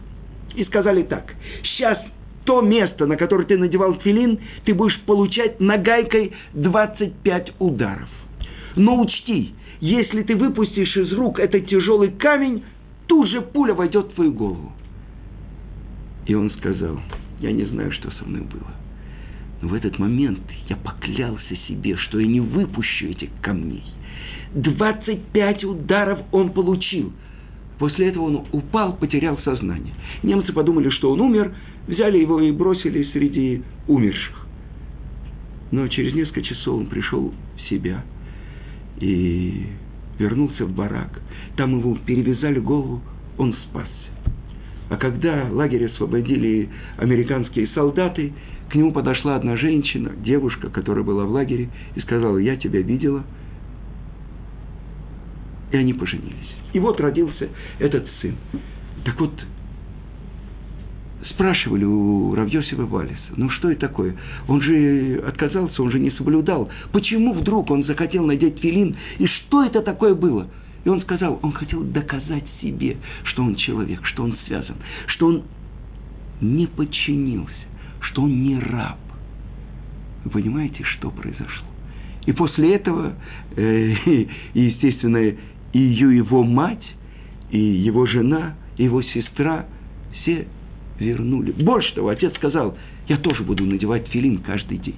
И 0.54 0.64
сказали 0.64 1.02
так, 1.02 1.34
сейчас 1.62 1.98
то 2.44 2.60
место, 2.60 3.06
на 3.06 3.16
которое 3.16 3.44
ты 3.44 3.56
надевал 3.56 3.94
твилин, 3.94 4.38
ты 4.64 4.74
будешь 4.74 5.00
получать 5.02 5.60
нагайкой 5.60 6.32
25 6.52 7.54
ударов. 7.58 8.08
Но 8.76 9.00
учти, 9.00 9.54
если 9.80 10.22
ты 10.22 10.36
выпустишь 10.36 10.96
из 10.96 11.12
рук 11.12 11.38
этот 11.38 11.66
тяжелый 11.68 12.10
камень, 12.10 12.62
тут 13.06 13.28
же 13.28 13.40
пуля 13.40 13.74
войдет 13.74 14.06
в 14.06 14.14
твою 14.14 14.32
голову. 14.32 14.72
И 16.26 16.34
он 16.34 16.50
сказал, 16.52 17.00
я 17.40 17.52
не 17.52 17.64
знаю, 17.64 17.92
что 17.92 18.10
со 18.10 18.24
мной 18.24 18.42
было. 18.42 18.70
В 19.64 19.72
этот 19.72 19.98
момент 19.98 20.40
я 20.68 20.76
поклялся 20.76 21.56
себе, 21.66 21.96
что 21.96 22.20
я 22.20 22.26
не 22.26 22.40
выпущу 22.40 23.06
этих 23.06 23.30
камней. 23.40 23.82
25 24.54 25.64
ударов 25.64 26.18
он 26.32 26.50
получил. 26.50 27.14
После 27.78 28.08
этого 28.08 28.24
он 28.24 28.44
упал, 28.52 28.94
потерял 28.94 29.38
сознание. 29.38 29.94
Немцы 30.22 30.52
подумали, 30.52 30.90
что 30.90 31.10
он 31.10 31.20
умер, 31.22 31.54
взяли 31.86 32.18
его 32.18 32.42
и 32.42 32.52
бросили 32.52 33.04
среди 33.04 33.62
умерших. 33.88 34.46
Но 35.70 35.88
через 35.88 36.14
несколько 36.14 36.42
часов 36.42 36.80
он 36.80 36.86
пришел 36.86 37.32
в 37.56 37.68
себя 37.70 38.04
и 39.00 39.64
вернулся 40.18 40.66
в 40.66 40.74
барак. 40.74 41.22
Там 41.56 41.78
его 41.78 41.96
перевязали 42.04 42.58
голову, 42.58 43.00
он 43.38 43.54
спасся. 43.64 43.90
А 44.90 44.96
когда 44.98 45.48
лагерь 45.50 45.86
освободили 45.86 46.68
американские 46.98 47.68
солдаты, 47.68 48.34
к 48.74 48.76
нему 48.76 48.90
подошла 48.90 49.36
одна 49.36 49.56
женщина, 49.56 50.10
девушка, 50.16 50.68
которая 50.68 51.04
была 51.04 51.26
в 51.26 51.30
лагере, 51.30 51.68
и 51.94 52.00
сказала, 52.00 52.38
я 52.38 52.56
тебя 52.56 52.80
видела. 52.80 53.22
И 55.70 55.76
они 55.76 55.94
поженились. 55.94 56.50
И 56.72 56.80
вот 56.80 56.98
родился 56.98 57.50
этот 57.78 58.04
сын. 58.20 58.34
Так 59.04 59.20
вот, 59.20 59.30
спрашивали 61.30 61.84
у 61.84 62.34
Равьосива 62.34 62.84
Валиса, 62.84 63.14
ну 63.36 63.48
что 63.50 63.70
это 63.70 63.82
такое? 63.82 64.16
Он 64.48 64.60
же 64.60 65.22
отказался, 65.24 65.80
он 65.80 65.92
же 65.92 66.00
не 66.00 66.10
соблюдал. 66.10 66.68
Почему 66.90 67.32
вдруг 67.32 67.70
он 67.70 67.84
захотел 67.84 68.26
надеть 68.26 68.58
филин? 68.58 68.96
И 69.18 69.26
что 69.28 69.64
это 69.64 69.82
такое 69.82 70.16
было? 70.16 70.48
И 70.82 70.88
он 70.88 71.00
сказал, 71.02 71.38
он 71.42 71.52
хотел 71.52 71.84
доказать 71.84 72.44
себе, 72.60 72.96
что 73.22 73.44
он 73.44 73.54
человек, 73.54 74.04
что 74.04 74.24
он 74.24 74.36
связан, 74.48 74.74
что 75.06 75.28
он 75.28 75.44
не 76.40 76.66
подчинился 76.66 77.63
что 78.04 78.22
он 78.22 78.42
не 78.42 78.58
раб. 78.58 78.98
Вы 80.24 80.30
понимаете, 80.30 80.84
что 80.84 81.10
произошло? 81.10 81.66
И 82.26 82.32
после 82.32 82.74
этого, 82.74 83.14
э, 83.56 83.94
естественно, 84.54 85.34
и 85.72 85.78
его 85.78 86.42
мать, 86.42 86.84
и 87.50 87.58
его 87.58 88.06
жена, 88.06 88.54
и 88.76 88.84
его 88.84 89.02
сестра, 89.02 89.66
все 90.12 90.46
вернули. 90.98 91.52
Больше 91.52 91.94
того, 91.94 92.08
отец 92.08 92.34
сказал, 92.36 92.76
я 93.08 93.18
тоже 93.18 93.42
буду 93.42 93.64
надевать 93.66 94.08
филин 94.08 94.38
каждый 94.38 94.78
день. 94.78 94.96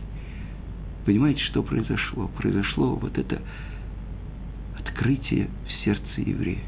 Понимаете, 1.04 1.40
что 1.44 1.62
произошло? 1.62 2.30
Произошло 2.36 2.94
вот 2.94 3.16
это 3.18 3.40
открытие 4.78 5.48
в 5.66 5.84
сердце 5.84 6.20
еврея. 6.20 6.58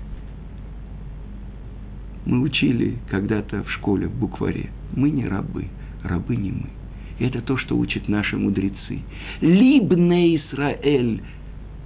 Мы 2.27 2.40
учили 2.40 2.98
когда-то 3.11 3.62
в 3.62 3.70
школе, 3.72 4.07
в 4.07 4.18
букваре. 4.18 4.70
Мы 4.94 5.11
не 5.11 5.27
рабы 5.27 5.66
рабы 6.03 6.37
не 6.37 6.53
мы. 6.53 6.67
Это 7.19 7.43
то, 7.43 7.57
что 7.57 7.77
учат 7.77 8.09
наши 8.09 8.37
мудрецы. 8.37 9.01
Либне 9.41 10.37
Исраэль 10.37 11.21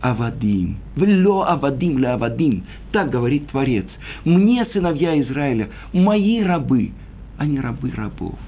Авадим. 0.03 0.77
Вло 0.96 1.44
Авадим 1.44 1.98
ля 1.98 2.14
Авадим. 2.14 2.64
Так 2.90 3.11
говорит 3.11 3.48
Творец. 3.48 3.87
Мне, 4.25 4.66
сыновья 4.66 5.18
Израиля, 5.22 5.70
мои 5.92 6.42
рабы, 6.42 6.90
а 7.38 7.46
не 7.46 7.61
рабы 7.61 7.90
рабов. 7.90 8.38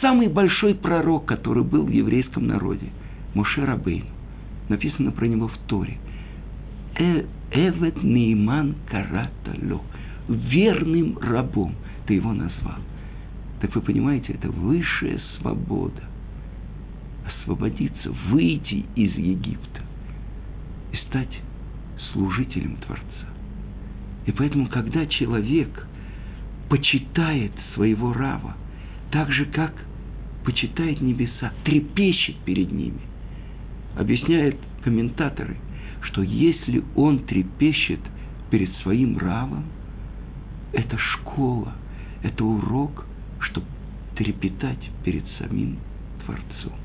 Самый 0.00 0.28
большой 0.28 0.74
пророк, 0.74 1.26
который 1.26 1.64
был 1.64 1.82
в 1.84 1.90
еврейском 1.90 2.46
народе, 2.46 2.86
Муше 3.34 3.64
Рабейн. 3.64 4.04
Написано 4.68 5.10
про 5.10 5.26
него 5.26 5.48
в 5.48 5.58
Торе. 5.66 5.98
«Э, 6.98 7.24
Эвет 7.50 8.02
Нейман 8.02 8.74
Караталё. 8.90 9.80
Верным 10.28 11.18
рабом 11.18 11.74
ты 12.06 12.14
его 12.14 12.32
назвал. 12.32 12.78
Так 13.64 13.76
вы 13.76 13.80
понимаете, 13.80 14.34
это 14.34 14.50
высшая 14.50 15.18
свобода. 15.38 16.02
Освободиться, 17.26 18.10
выйти 18.28 18.84
из 18.94 19.16
Египта 19.16 19.80
и 20.92 20.96
стать 21.08 21.40
служителем 22.12 22.76
Творца. 22.76 23.26
И 24.26 24.32
поэтому, 24.32 24.66
когда 24.66 25.06
человек 25.06 25.86
почитает 26.68 27.52
своего 27.72 28.12
Рава, 28.12 28.54
так 29.10 29.32
же, 29.32 29.46
как 29.46 29.72
почитает 30.44 31.00
небеса, 31.00 31.50
трепещет 31.64 32.36
перед 32.44 32.70
ними, 32.70 33.00
объясняют 33.96 34.56
комментаторы, 34.82 35.56
что 36.02 36.20
если 36.20 36.84
он 36.94 37.20
трепещет 37.20 38.00
перед 38.50 38.70
своим 38.82 39.16
Равом, 39.16 39.64
это 40.74 40.98
школа, 40.98 41.72
это 42.22 42.44
урок– 42.44 43.06
чтобы 43.44 43.66
трепетать 44.16 44.90
перед 45.04 45.24
самим 45.38 45.78
Творцом. 46.24 46.83